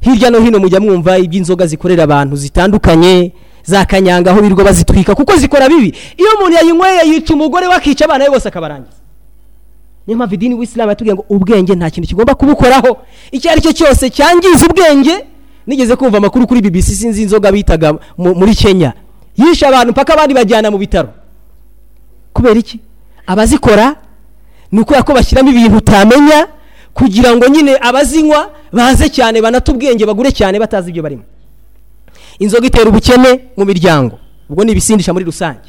hirya 0.00 0.30
no 0.30 0.40
hino 0.40 0.58
mujya 0.58 0.80
mwumva 0.80 1.18
iby'inzoga 1.18 1.66
zikorera 1.66 2.02
abantu 2.04 2.36
zitandukanye 2.36 3.32
za 3.64 3.84
kanyanga 3.84 4.30
aho 4.30 4.40
birirwa 4.42 4.64
bazitwika 4.64 5.14
kuko 5.14 5.36
zikora 5.36 5.68
bibi. 5.68 5.94
Iyo 6.18 6.28
umuntu 6.38 6.52
yayinyweye 6.56 7.02
yica 7.14 7.34
umugore 7.34 7.66
we 7.66 7.74
akica 7.74 8.02
abana 8.04 8.24
be 8.24 8.30
bose 8.30 8.48
akabarangiza. 8.48 8.96
Niyo 10.06 10.16
mpamvu 10.16 10.34
idini 10.34 10.54
w'isilamu 10.54 10.90
yatubwiye 10.90 11.14
ngo 11.14 11.24
ubwenge 11.28 11.74
nta 11.74 11.90
kintu 11.90 12.08
kigomba 12.08 12.34
kubukoraho. 12.34 12.98
Icyo 13.30 13.50
ari 13.50 13.60
cyo 13.60 13.72
cyose 13.72 14.10
cyangiza 14.10 14.66
ubwenge 14.66 15.26
nigeze 15.66 15.96
kumva 15.96 16.18
amakuru 16.18 16.46
kuri 16.46 16.60
bbc 16.62 16.84
sinzi 16.84 17.22
inzoga 17.22 17.52
bitaga 17.52 17.94
muri 18.18 18.54
kenya. 18.54 18.92
Yishe 19.36 19.66
abantu 19.66 19.92
mpaka 19.92 20.14
abandi 20.14 20.34
bajyana 20.34 20.70
mu 20.70 20.78
bitaro. 20.78 21.08
Kubera 22.32 22.58
iki? 22.58 22.80
Abazikora 23.26 23.94
ni 24.72 24.80
ukubera 24.80 25.02
ko 25.02 25.14
bashyiramo 25.14 25.50
ibintu 25.50 25.76
utamenya 25.78 26.46
kugira 26.94 27.36
ngo 27.36 27.48
nyine 27.48 27.76
abazinywa 27.80 28.50
baze 28.72 29.08
cyane 29.08 29.40
banate 29.42 29.70
ubwenge 29.72 30.06
bagure 30.06 30.32
cyane 30.32 30.58
batazi 30.58 30.90
ibyo 30.90 31.02
barimo. 31.02 31.22
Inzoga 32.38 32.66
itera 32.66 32.88
ubukene 32.90 33.40
mu 33.56 33.64
miryango. 33.64 34.18
Ubwo 34.50 34.64
ni 34.64 34.72
ibisindisha 34.72 35.12
muri 35.12 35.24
rusange. 35.24 35.68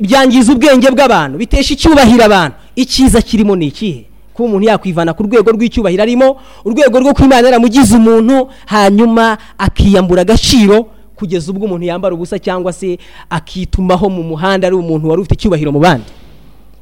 Byangiza 0.00 0.52
ubwenge 0.52 0.90
bw'abantu 0.90 1.38
bitesha 1.38 1.74
icyubahiro 1.74 2.24
abantu. 2.24 2.56
Icyiza 2.76 3.22
kirimo 3.22 3.56
ni 3.56 3.66
ikihe? 3.66 4.06
Kuba 4.34 4.48
umuntu 4.48 4.66
yakwivana 4.68 5.14
ku 5.14 5.22
rwego 5.22 5.50
rw'icyubahiro 5.50 6.02
arimo 6.02 6.36
urwego 6.64 7.00
rwo 7.00 7.14
kwimana 7.14 7.48
yaramugize 7.48 7.96
umuntu 7.96 8.48
hanyuma 8.66 9.38
akiyambura 9.58 10.22
agaciro 10.22 10.86
kugeza 11.16 11.50
ubwo 11.50 11.64
umuntu 11.64 11.86
yambara 11.88 12.14
ubusa 12.14 12.38
cyangwa 12.38 12.72
se 12.72 12.98
akitumaho 13.30 14.10
mu 14.10 14.22
muhanda 14.22 14.66
ari 14.68 14.76
umuntu 14.76 15.08
wari 15.08 15.20
ufite 15.22 15.34
icyubahiro 15.34 15.72
mu 15.72 15.80
bandi. 15.80 16.10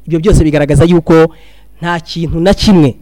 Ibyo 0.05 0.19
byose 0.19 0.43
bigaragaza 0.43 0.83
yuko 0.85 1.31
nta 1.81 1.99
kintu 1.99 2.39
na 2.39 2.53
kimwe 2.53 2.95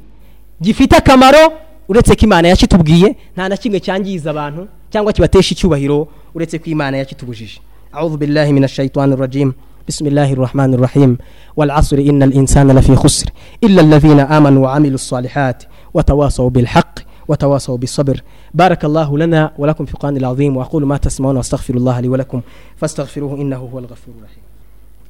gifite 0.64 0.94
akamaro 0.96 1.44
uretse 1.90 2.16
ko 2.16 2.22
imana 2.26 2.48
yakitubwiye 2.48 3.16
nta 3.36 3.50
na 3.50 3.58
kimwe 3.58 3.80
cyangiza 3.80 4.30
abantu 4.32 4.68
cyangwa 4.92 5.14
kibatesha 5.14 5.52
icyubahiro 5.56 6.08
uretse 6.36 6.56
ko 6.60 6.66
imana 6.76 6.98
yakitubujije 6.98 7.60
a'udhu 7.94 8.18
billahi 8.18 8.54
minashaitanir 8.54 9.20
rajim 9.20 9.52
بسم 9.88 10.08
الله 10.08 10.34
الرحمن 10.34 10.74
الرحيم 10.74 11.18
والعصر 11.56 11.98
إن 11.98 12.24
الإنسان 12.24 12.72
لفي 12.72 12.96
خسر 12.96 13.28
إلا 13.64 13.82
الذين 13.82 14.20
آمنوا 14.20 14.64
وعملوا 14.64 14.96
الصالحات 14.96 15.64
وتواصوا 15.94 16.50
بالحق 16.50 17.00
وتواصوا 17.28 17.78
بالصبر 17.78 18.22
بارك 18.54 18.86
الله 18.86 19.18
لنا 19.18 19.52
ولكم 19.58 19.86
في 19.86 19.94
القرآن 19.94 20.18
العظيم 20.18 20.58
وأقول 20.58 20.86
ما 20.86 20.98
تسمعون 20.98 21.38
وأستغفر 21.38 21.74
الله 21.76 22.00
لي 22.00 22.08
ولكم 22.08 22.42
فاستغفروه 22.78 23.42
إنه 23.42 23.58
هو 23.58 23.80
الغفور 23.80 24.14
الرحيم 24.20 24.44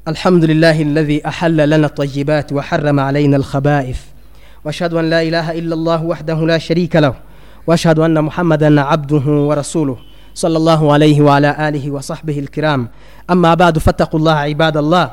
الحمد 0.07 0.43
لله 0.45 0.81
الذي 0.81 1.27
أحل 1.27 1.69
لنا 1.69 1.87
الطيبات 1.87 2.53
وحرم 2.53 2.99
علينا 2.99 3.37
الخبائث 3.37 3.97
واشهد 4.65 4.93
ان 4.93 5.09
لا 5.09 5.21
اله 5.21 5.51
الا 5.51 5.75
الله 5.75 6.03
وحده 6.03 6.45
لا 6.45 6.57
شريك 6.57 6.95
له 6.95 7.13
واشهد 7.67 7.99
ان 7.99 8.23
محمدا 8.23 8.81
عبده 8.81 9.25
ورسوله 9.27 9.97
صلى 10.35 10.57
الله 10.57 10.93
عليه 10.93 11.21
وعلى 11.21 11.55
اله 11.69 11.91
وصحبه 11.91 12.39
الكرام. 12.39 12.87
اما 13.29 13.53
بعد 13.53 13.77
فاتقوا 13.77 14.19
الله 14.19 14.33
عباد 14.33 14.77
الله. 14.77 15.11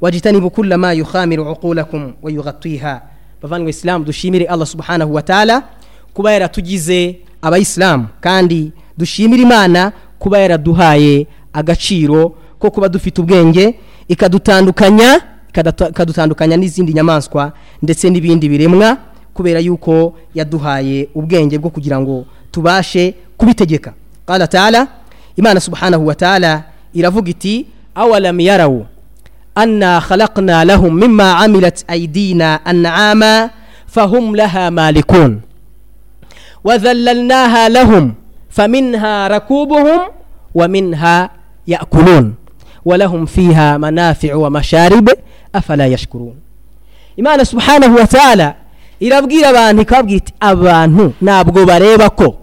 واجتنبوا 0.00 0.50
كل 0.50 0.74
ما 0.74 0.92
يخامر 0.92 1.48
عقولكم 1.48 2.12
ويغطيها. 2.22 3.02
Bavandimwe 3.42 3.70
isilamu 3.70 4.04
dushimire 4.04 4.44
allah 4.46 4.66
subhanahu 4.66 5.14
wataala 5.14 5.62
kuba 6.14 6.32
yaratugize 6.32 7.18
abayisilamu 7.42 8.06
kandi 8.20 8.72
dushimire 8.98 9.42
imana 9.42 9.92
kuba 10.18 10.38
yaraduhaye 10.38 11.26
agaciro 11.52 12.34
ko 12.58 12.70
kuba 12.70 12.88
dufite 12.88 13.20
ubwenge 13.20 13.74
ikadutandukanya 14.08 15.20
kadutandukanya 15.92 16.56
n'izindi 16.56 16.92
nyamaswa 16.94 17.52
ndetse 17.82 18.10
n'ibindi 18.10 18.48
biremwa 18.48 18.96
kubera 19.34 19.60
yuko 19.60 20.14
yaduhaye 20.34 21.08
ubwenge 21.14 21.58
bwo 21.58 21.70
kugira 21.70 22.00
ngo 22.00 22.24
tubashe 22.50 23.14
kubitegeka. 23.36 23.92
Qala 24.26 24.46
taala 24.46 24.86
imana 25.36 25.60
subhanahu 25.60 26.06
wa 26.06 26.14
taala 26.14 26.64
iravuga 26.94 27.30
iti 27.30 27.66
awalam 27.94 28.40
yarawu 28.40 28.86
anna 29.54 30.00
khalaqna 30.00 30.64
lahum 30.64 30.92
mimma 30.96 31.38
amilat 31.38 31.84
aydina 31.88 32.64
an'ama 32.64 33.50
fahum 33.86 34.34
laha 34.34 34.70
malikun. 34.70 35.40
Wadhallalnaha 36.64 37.68
lahum 37.68 38.14
faminha 38.48 39.28
rakubuhum 39.28 40.12
wa 40.54 40.68
minha 40.68 41.28
walahum 42.84 43.26
fiha 43.26 43.78
manafiu 43.78 44.42
wa 44.42 44.50
masharibe 44.50 45.14
afala 45.52 45.86
yashkurun 45.86 46.34
imana 47.16 47.44
subhanahu 47.44 47.96
wa 47.96 48.06
ta'ala 48.06 48.54
irabwira 49.00 49.48
abantu 49.48 49.82
ikababwira 49.82 50.16
iti 50.18 50.32
abantu 50.40 51.12
ntabwo 51.20 51.66
bareba 51.66 52.10
ko 52.10 52.38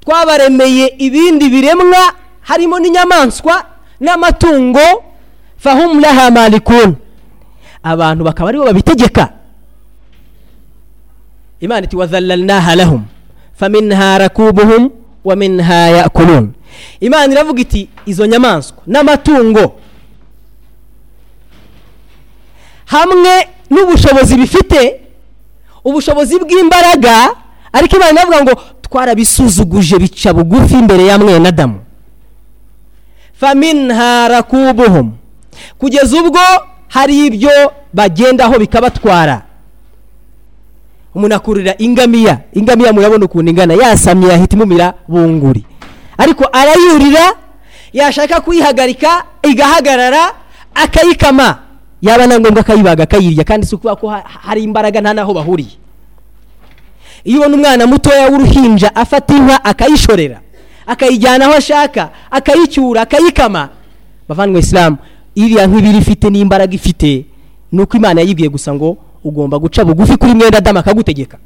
twabaremeye 0.00 0.94
ibindi 0.98 1.48
biremwa 1.48 2.02
harimo 2.40 2.78
n'inyamaswa 2.78 3.64
n'amatungo 4.00 4.86
fahum 5.58 6.00
laha 6.00 6.30
malikun 6.30 6.96
abantu 7.82 8.24
bakaba 8.24 8.48
ari 8.48 8.58
bo 8.58 8.64
babitegeka 8.64 9.32
imana 11.60 11.84
iti 11.86 11.96
wazallalnaha 11.96 12.76
lahum 12.76 13.02
faminha 13.54 14.18
rakubuhum 14.18 14.90
wa 15.28 15.36
minha 15.36 16.08
imana 17.00 17.32
iravuga 17.32 17.60
iti 17.60 17.88
izo 18.06 18.26
nyamaswa 18.26 18.78
n'amatungo. 18.86 19.74
Hamwe 22.86 23.48
n'ubushobozi 23.70 24.34
bifite 24.36 25.00
ubushobozi 25.84 26.38
bw'imbaraga 26.40 27.30
ariko 27.72 27.96
imana 27.96 28.12
iravuga 28.12 28.42
ngo 28.42 28.54
twarabisuzuguje 28.82 29.98
bica 29.98 30.32
bugufi 30.34 30.74
imbere 30.74 31.04
ya 31.06 31.18
mwene 31.18 31.48
adamu 31.48 31.80
faminha 33.40 34.28
rakubuhum. 34.28 35.12
Kugeza 35.78 36.16
ubwo 36.22 36.40
hari 36.88 37.26
ibyo 37.26 37.72
bagendaho 37.92 38.58
bikabatwara. 38.58 39.42
Umuntu 41.14 41.34
akurira 41.36 41.74
ingamiya 41.78 42.38
ingamiya 42.52 42.92
murabona 42.92 43.24
ukuntu 43.24 43.50
ingana 43.50 43.74
yasamye 43.74 44.28
yahita 44.28 44.56
imumira 44.56 44.94
bunguri. 45.08 45.64
Ariko 46.18 46.44
arayurira 46.52 47.32
yashaka 47.92 48.40
kuyihagarika 48.40 49.24
igahagarara 49.42 50.32
akayikama. 50.74 51.58
Yaba 52.02 52.26
na 52.26 52.38
ngombwa 52.38 52.60
akayibaga 52.60 53.02
akayirya 53.02 53.44
kandi 53.44 53.66
si 53.66 53.74
ukuvuga 53.74 53.96
ko 53.96 54.08
ha- 54.08 54.24
hari 54.26 54.62
imbaraga 54.62 55.00
nta 55.00 55.14
n'aho 55.14 55.34
bahuriye. 55.34 55.74
Iyo 57.24 57.38
ubona 57.40 57.54
umwana 57.56 57.86
mutoya 57.86 58.28
w'uruhinja 58.30 58.94
afata 58.94 59.34
inka 59.36 59.64
akayishorera 59.64 60.40
akayijyana 60.86 61.44
aho 61.44 61.54
ashaka 61.54 62.10
akayicyura 62.30 63.02
akayikama. 63.02 63.68
Bavandimwe 64.28 64.60
isilamu 64.60 64.96
iriya 65.34 65.66
nk'ibiri 65.66 65.98
ifite 65.98 66.30
n'imbaraga 66.30 66.74
ifite 66.74 67.26
ni 67.72 67.80
uko 67.82 67.96
imana 67.96 68.20
yayibwiye 68.20 68.48
gusa 68.48 68.74
ngo 68.74 68.96
ugomba 69.24 69.58
guca 69.58 69.84
bugufi 69.84 70.16
kuri 70.16 70.34
mwenda 70.34 70.58
adamu 70.58 70.78
akagutegeka. 70.78 71.38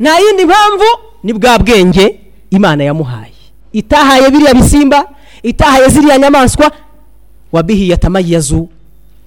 Nta 0.00 0.18
yindi 0.18 0.44
mpamvu 0.44 0.84
ni 1.22 1.32
bwa 1.32 1.58
bwenge 1.58 2.20
imana 2.50 2.84
yamuhaye. 2.84 3.32
Itahaye 3.72 4.30
biriya 4.30 4.54
bisimba 4.54 5.08
itahaye 5.42 5.88
ziriya 5.88 6.18
nyamaswa 6.18 6.72
wabihi 7.52 7.88
yatamayazu 7.90 8.68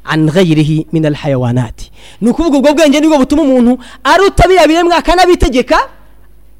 an 0.04 0.30
ghayrihi 0.30 0.88
min 0.94 1.06
alhayawanati. 1.06 1.92
Ni 2.22 2.30
ukuvuga 2.30 2.58
ubwo 2.58 2.74
bwenge 2.74 3.00
ni 3.00 3.08
bwo 3.08 3.18
butuma 3.18 3.42
umuntu 3.42 3.80
aruta 4.04 4.48
biriya 4.48 4.68
biremwa 4.68 4.96
akanabitegeka 4.98 5.78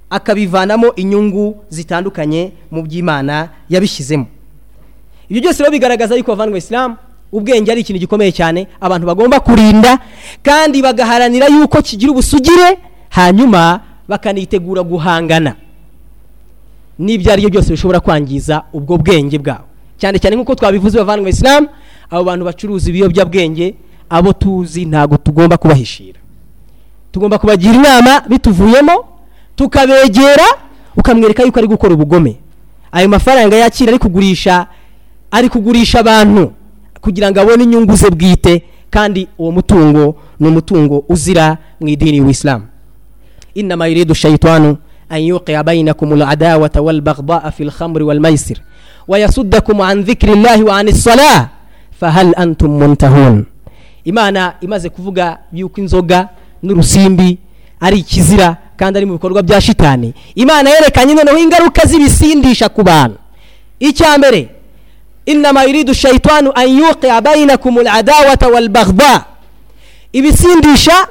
akabivanamo 0.10 0.96
inyungu 0.96 1.64
zitandukanye 1.70 2.52
mu 2.72 2.82
by'imana 2.82 3.50
yabishyizemo. 3.70 4.26
Ibyo 5.30 5.42
byose 5.42 5.60
rero 5.64 5.72
bigaragaza 5.72 6.16
yuko 6.16 6.32
bavandimwe 6.32 6.60
isilamu 6.60 6.96
ubwenge 7.32 7.72
ari 7.72 7.82
ikintu 7.82 8.00
gikomeye 8.00 8.32
cyane 8.32 8.68
abantu 8.82 9.08
bagomba 9.08 9.40
kurinda 9.40 10.00
kandi 10.44 10.82
bagaharanira 10.82 11.48
yuko 11.48 11.82
kigira 11.82 12.12
ubusugire 12.12 12.78
hanyuma 13.10 13.80
bakanitegura 14.08 14.82
guhangana. 14.84 15.56
N'ibyo 17.00 17.32
ari 17.32 17.42
byo 17.42 17.50
byose 17.50 17.70
bishobora 17.72 18.00
kwangiza 18.00 18.64
ubwo 18.74 18.98
bwenge 18.98 19.38
bwabo. 19.40 19.64
Cyane 19.98 20.20
cyane 20.20 20.36
nk'uko 20.36 20.56
twabivuze 20.56 20.98
bavandimwe 20.98 21.32
isilamu 21.32 21.68
abo 22.10 22.24
bantu 22.24 22.46
bacuruza 22.46 22.90
ibiyobyabwenge 22.90 23.76
abo 24.10 24.34
tuzi 24.34 24.86
ntabwo 24.86 25.18
tugomba 25.18 25.58
kubahishira. 25.58 26.20
Tugomba 27.12 27.38
kubagira 27.38 27.74
inama 27.74 28.22
bituvuyemo 28.28 28.96
tukabegera 29.56 30.46
ukamwereka 30.98 31.44
yuko 31.44 31.60
ari 31.60 31.68
gukora 31.68 31.94
ubugome. 31.94 32.36
Ayo 32.92 33.08
mafaranga 33.10 33.56
yakira 33.56 33.90
ari 33.92 34.00
kugurisha 34.00 34.68
ari 35.32 35.50
kugurisha 35.50 36.00
abantu. 36.00 36.52
Kugira 37.02 37.32
ngo 37.32 37.42
abone 37.42 37.64
inyungu 37.64 37.96
ze 37.96 38.10
bwite 38.10 38.64
kandi 38.90 39.28
uwo 39.38 39.52
mutungo 39.52 40.16
ni 40.40 40.48
umutungo 40.48 41.04
uzira 41.10 41.58
mu 41.80 41.88
idini 41.88 42.18
y'uwisilamu 42.18 42.66
inama 43.56 43.88
yuridu 43.88 44.16
shayitanu 44.16 44.78
an 45.10 45.22
yuqiya 45.22 45.64
bainakum 45.64 46.14
aladawata 46.14 46.82
walbagdaa 46.82 47.52
fi 47.52 47.64
lkhamri 47.66 48.04
walmaisir 48.04 48.58
wayasuddakum 49.08 49.82
an 49.82 50.04
dhikri 50.04 50.36
llahi 50.36 50.64
wa 50.64 50.78
ani 50.78 50.94
salah 50.94 51.50
fahal 52.00 52.34
antum 52.38 52.72
muntahun. 52.80 53.46
Imana 54.06 54.54
imaze 54.62 54.90
kuvuga 54.90 55.38
yuko 55.54 55.82
inzoga 55.82 56.30
n'urusimbi 56.64 57.38
ari 57.80 58.00
ikizira 58.00 58.58
kandi 58.78 58.98
ari 58.98 59.06
mu 59.06 59.14
bikorwa 59.14 59.44
bya 59.44 59.62
shitani. 59.62 60.14
Imana 60.36 60.70
yerekanye 60.70 61.14
noneho 61.14 61.38
ingaruka 61.38 61.86
z'ibisindisha 61.86 62.70
ku 62.70 62.84
bantu. 62.84 63.18
Icya 63.80 64.18
mbere 64.18 64.50
inama 65.30 65.64
yuridu 65.64 65.94
shayitanu 65.94 66.50
an 66.56 66.68
yuqiya 66.80 67.22
bainakum 67.22 67.78
aladawata 67.78 68.48
walbagdaa 68.48 69.24
ibisindisha 70.14 71.08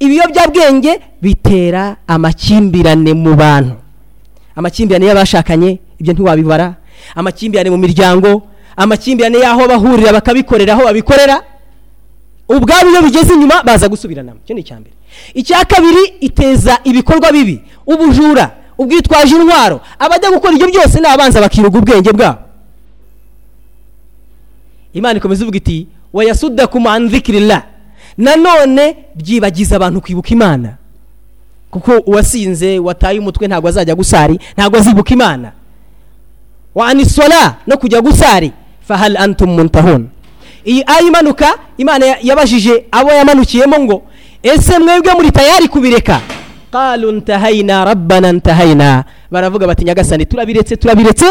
ibiyobyabwenge 0.00 1.00
bitera 1.22 1.96
amakimbirane 2.06 3.12
mu 3.14 3.34
bantu 3.34 3.74
amakimbirane 4.56 5.06
y'abashakanye 5.06 5.78
ibyo 6.00 6.12
ntiwabibara 6.12 6.74
amakimbirane 7.16 7.70
mu 7.70 7.78
miryango 7.78 8.42
amakimbirane 8.76 9.38
y'aho 9.38 9.62
bahurira 9.68 10.12
bakabikorera 10.12 10.72
aho 10.74 10.82
babikorera 10.84 11.36
ubwabo 12.48 12.90
iyo 12.90 13.00
bigeze 13.02 13.34
inyuma 13.34 13.62
baza 13.62 13.88
gusubiranamo 13.88 14.40
icyo 14.44 14.54
ni 14.54 14.60
icya 14.60 14.76
mbere 14.80 14.94
icya 15.34 15.64
kabiri 15.64 16.02
iteza 16.20 16.78
ibikorwa 16.84 17.32
bibi 17.32 17.60
ubujura 17.86 18.50
ubwitwaje 18.78 19.36
intwaro 19.36 19.80
abajya 19.98 20.30
gukora 20.30 20.52
ibyo 20.54 20.68
byose 20.68 21.00
ni 21.00 21.06
abanza 21.06 21.40
bakiruga 21.40 21.78
ubwenge 21.78 22.12
bwabo 22.12 22.38
imana 24.94 25.16
ikomeza 25.18 25.42
ivuga 25.42 25.56
iti 25.58 25.86
wayasudakum 26.12 26.86
an 26.86 27.08
dhikrillah 27.08 27.62
nanone 28.18 28.96
byibagiza 29.14 29.76
abantu 29.76 30.00
kwibuka 30.00 30.28
imana. 30.30 30.76
Kuko 31.70 31.92
uwasinze 32.06 32.78
wataye 32.78 33.18
umutwe 33.18 33.48
ntabwo 33.48 33.68
azajya 33.68 33.94
gusari 33.94 34.38
ntabwo 34.56 34.78
azibuka 34.78 35.10
imana. 35.14 35.52
Wa 36.74 36.88
anisola 36.88 37.56
no 37.66 37.76
kujya 37.76 38.00
gusari 38.00 38.52
fahal 38.88 39.16
antum 39.16 39.50
muntahun. 39.56 40.08
Iyi 40.64 40.82
aya 40.86 41.00
imanuka 41.00 41.58
imana 41.78 42.06
ya- 42.06 42.18
yabajije 42.22 42.84
abo 42.90 43.10
yamanukiyemo 43.10 43.78
ngo 43.80 44.02
ese 44.42 44.78
mwebwe 44.78 45.14
muri 45.14 45.30
tayari 45.30 45.68
kubireka? 45.68 46.20
Qalu 46.72 47.12
ntahayina 47.12 47.84
rabbana 47.84 48.32
ntahayina 48.32 49.04
baravuga 49.30 49.66
bati 49.66 49.84
nyagasani 49.84 50.26
turabiretse 50.26 50.76
turabiretse. 50.76 51.26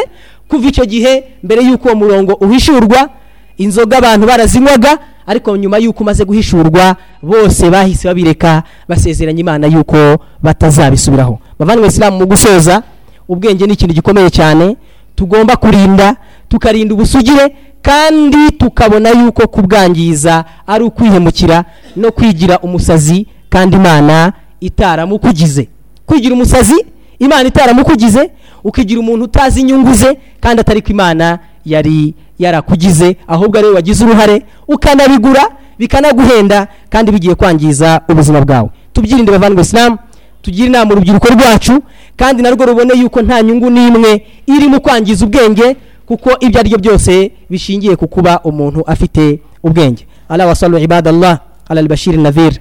Kuva 0.47 0.67
icyo 0.67 0.85
gihe 0.85 1.23
mbere 1.43 1.61
y'uko 1.63 1.87
uwo 1.87 1.95
murongo 1.95 2.33
uhishurwa 2.33 3.09
inzoga 3.57 3.97
abantu 3.97 4.27
barazinywaga 4.27 4.97
ariko 5.27 5.57
nyuma 5.57 5.77
y'uko 5.77 6.03
umaze 6.03 6.25
guhishurwa 6.25 6.95
bose 7.23 7.69
bahise 7.69 8.07
babireka 8.07 8.63
basezeranya 8.89 9.39
imana 9.39 9.67
y'uko 9.67 9.97
batazabisubiraho. 10.43 11.39
Bavandimwe 11.59 11.87
isilamu 11.89 12.17
mu 12.17 12.25
gusoza 12.25 12.83
ubwenge 13.29 13.65
ni 13.67 13.73
ikintu 13.73 13.93
gikomeye 13.93 14.29
cyane. 14.29 14.77
Tugomba 15.15 15.55
kurinda 15.55 16.15
tukarinda 16.49 16.93
ubusugire 16.93 17.55
kandi 17.81 18.51
tukabona 18.57 19.09
yuko 19.09 19.47
kubwangiza 19.47 20.45
ari 20.67 20.83
ukwihemukira 20.83 21.65
no 21.95 22.11
kwigira 22.11 22.59
umusazi 22.59 23.27
kandi 23.49 23.75
imana 23.75 24.33
itaramukugize. 24.59 25.67
Kwigira 26.05 26.33
umusazi 26.35 26.85
imana 27.19 27.47
itaramukugize. 27.49 28.31
Ukigira 28.63 28.99
umuntu 28.99 29.25
utazi 29.25 29.59
inyungu 29.61 29.93
ze 29.93 30.17
kandi 30.39 30.61
atari 30.61 30.81
ko 30.81 30.89
imana 30.91 31.39
yari 31.65 32.13
yarakugize 32.43 33.15
ahubwo 33.27 33.57
ari 33.57 33.67
we 33.67 33.73
wagize 33.73 34.05
uruhare 34.05 34.45
ukanabigura 34.67 35.43
bikanaguhenda 35.79 36.67
kandi 36.89 37.11
bigiye 37.11 37.35
kwangiza 37.35 38.01
ubuzima 38.09 38.41
bwawe. 38.41 38.69
Tubyirinde 38.93 39.31
bavandimwe 39.31 39.61
isilamu 39.63 39.97
tugire 40.41 40.67
inama 40.67 40.91
urubyiruko 40.93 41.27
rwacu 41.33 41.81
kandi 42.15 42.41
narwo 42.43 42.65
rubone 42.65 42.93
yuko 42.99 43.21
nta 43.21 43.41
nyungu 43.43 43.69
n'imwe 43.69 44.25
iri 44.47 44.67
mu 44.67 44.81
kwangiza 44.81 45.25
ubwenge 45.25 45.75
kuko 46.05 46.29
ibyo 46.39 46.59
ari 46.59 46.69
byo 46.69 46.77
byose 46.77 47.31
bishingiye 47.49 47.95
ku 47.95 48.07
kuba 48.07 48.39
umuntu 48.43 48.81
afite 48.87 49.39
ubwenge. 49.63 50.07
Ala 50.29 50.45
wasalu 50.47 50.77
ibadallah 50.77 51.39
ala 51.69 51.79
albashir 51.81 52.17
nadhir 52.17 52.53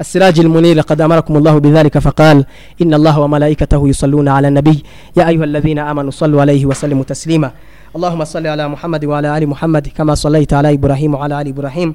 السراج 0.00 0.40
المنير 0.40 0.76
لقد 0.76 1.00
أمركم 1.00 1.36
الله 1.36 1.58
بذلك 1.58 1.98
فقال 1.98 2.44
إن 2.82 2.94
الله 2.94 3.18
وملائكته 3.20 3.88
يصلون 3.88 4.28
على 4.28 4.48
النبي 4.48 4.82
يا 5.16 5.28
أيها 5.28 5.44
الذين 5.44 5.78
آمنوا 5.78 6.10
صلوا 6.10 6.40
عليه 6.40 6.66
وسلموا 6.66 7.04
تسليما 7.04 7.50
اللهم 7.96 8.24
صل 8.24 8.46
على 8.46 8.68
محمد 8.68 9.04
وعلى 9.04 9.38
آل 9.38 9.48
محمد 9.48 9.88
كما 9.96 10.14
صليت 10.14 10.52
على 10.52 10.74
إبراهيم 10.74 11.14
وعلى 11.14 11.40
آل 11.40 11.48
إبراهيم 11.48 11.94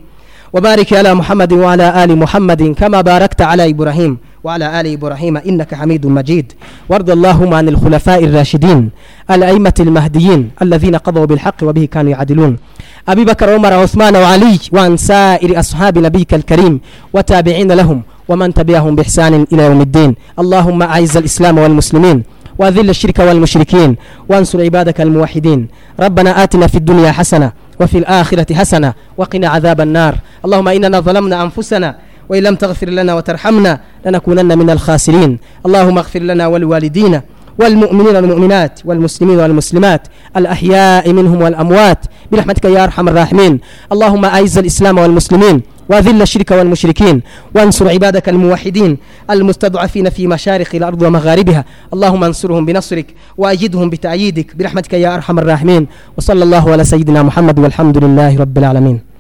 وبارك 0.54 0.93
على 0.93 1.14
محمد 1.14 1.54
وعلى 1.54 2.04
آل 2.04 2.18
محمد 2.18 2.64
كما 2.64 3.01
باركت 3.01 3.41
على 3.41 3.70
إبراهيم 3.70 4.18
وعلى 4.43 4.82
آل 4.82 4.88
إبراهيم 4.93 5.38
إنك 5.38 5.76
حميد 5.76 6.06
مجيد 6.08 6.51
وارض 6.89 7.10
اللهم 7.10 7.54
عن 7.54 7.68
الخلفاء 7.70 8.24
الراشدين 8.24 8.89
الأئمة 9.32 9.74
المهديين 9.80 10.49
الذين 10.62 10.95
قضوا 10.95 11.26
بالحق 11.26 11.56
وبه 11.64 11.86
كانوا 11.86 12.12
يعدلون 12.12 12.58
أبي 13.10 13.26
بكر 13.26 13.54
عمر 13.54 13.74
عثمان 13.74 14.16
وعلي 14.16 14.60
وعن 14.72 14.97
سائر 14.97 15.60
أصحاب 15.60 15.97
نبيك 15.97 16.34
الكريم 16.34 16.80
وتابعين 17.14 17.72
لهم 17.72 18.04
ومن 18.30 18.54
تبعهم 18.54 18.95
بإحسان 18.95 19.45
إلى 19.54 19.64
يوم 19.64 19.82
الدين 19.82 20.16
اللهم 20.39 20.82
أعز 20.84 21.18
الإسلام 21.18 21.58
والمسلمين 21.58 22.24
وأذل 22.58 22.89
الشرك 22.89 23.20
والمشركين 23.20 23.95
وانصر 24.30 24.62
عبادك 24.62 25.01
الموحدين 25.01 25.68
ربنا 25.99 26.43
آتنا 26.43 26.68
في 26.68 26.76
الدنيا 26.76 27.12
حسنه 27.12 27.51
وفي 27.82 27.97
الاخره 27.97 28.54
حسنه 28.56 28.93
وقنا 29.18 29.47
عذاب 29.47 29.82
النار 29.82 30.16
اللهم 30.45 30.68
اننا 30.68 30.99
ظلمنا 30.99 31.43
انفسنا 31.43 31.95
وان 32.30 32.43
لم 32.43 32.56
تغفر 32.56 32.89
لنا 32.89 33.14
وترحمنا 33.16 33.80
لنكونن 34.06 34.58
من 34.58 34.70
الخاسرين 34.70 35.39
اللهم 35.66 35.97
اغفر 35.97 36.20
لنا 36.20 36.47
ولوالدينا 36.47 37.22
والمؤمنين 37.60 38.16
والمؤمنات 38.16 38.80
والمسلمين 38.86 39.39
والمسلمات 39.39 40.08
الأحياء 40.38 41.12
منهم 41.14 41.41
والأموات 41.41 42.06
برحمتك 42.32 42.66
يا 42.66 42.84
أرحم 42.84 43.08
الراحمين 43.10 43.60
اللهم 43.91 44.26
أعز 44.26 44.58
الإسلام 44.58 44.97
والمسلمين 44.97 45.62
وذل 45.89 46.22
الشرك 46.22 46.51
والمشركين 46.51 47.22
وانصر 47.56 47.89
عبادك 47.89 48.30
الموحدين 48.30 48.97
المستضعفين 49.30 50.10
في 50.10 50.28
مشارق 50.28 50.76
الأرض 50.76 51.01
ومغاربها 51.01 51.66
اللهم 51.93 52.24
انصرهم 52.24 52.66
بنصرك 52.66 53.06
وأجدهم 53.38 53.89
بتأييدك 53.89 54.56
برحمتك 54.56 54.93
يا 54.93 55.16
أرحم 55.16 55.39
الراحمين 55.39 55.88
وصلى 56.18 56.43
الله 56.43 56.72
على 56.72 56.84
سيدنا 56.84 57.24
محمد 57.24 57.60
والحمد 57.60 58.04
لله 58.04 58.38
رب 58.39 58.58
العالمين 58.58 59.12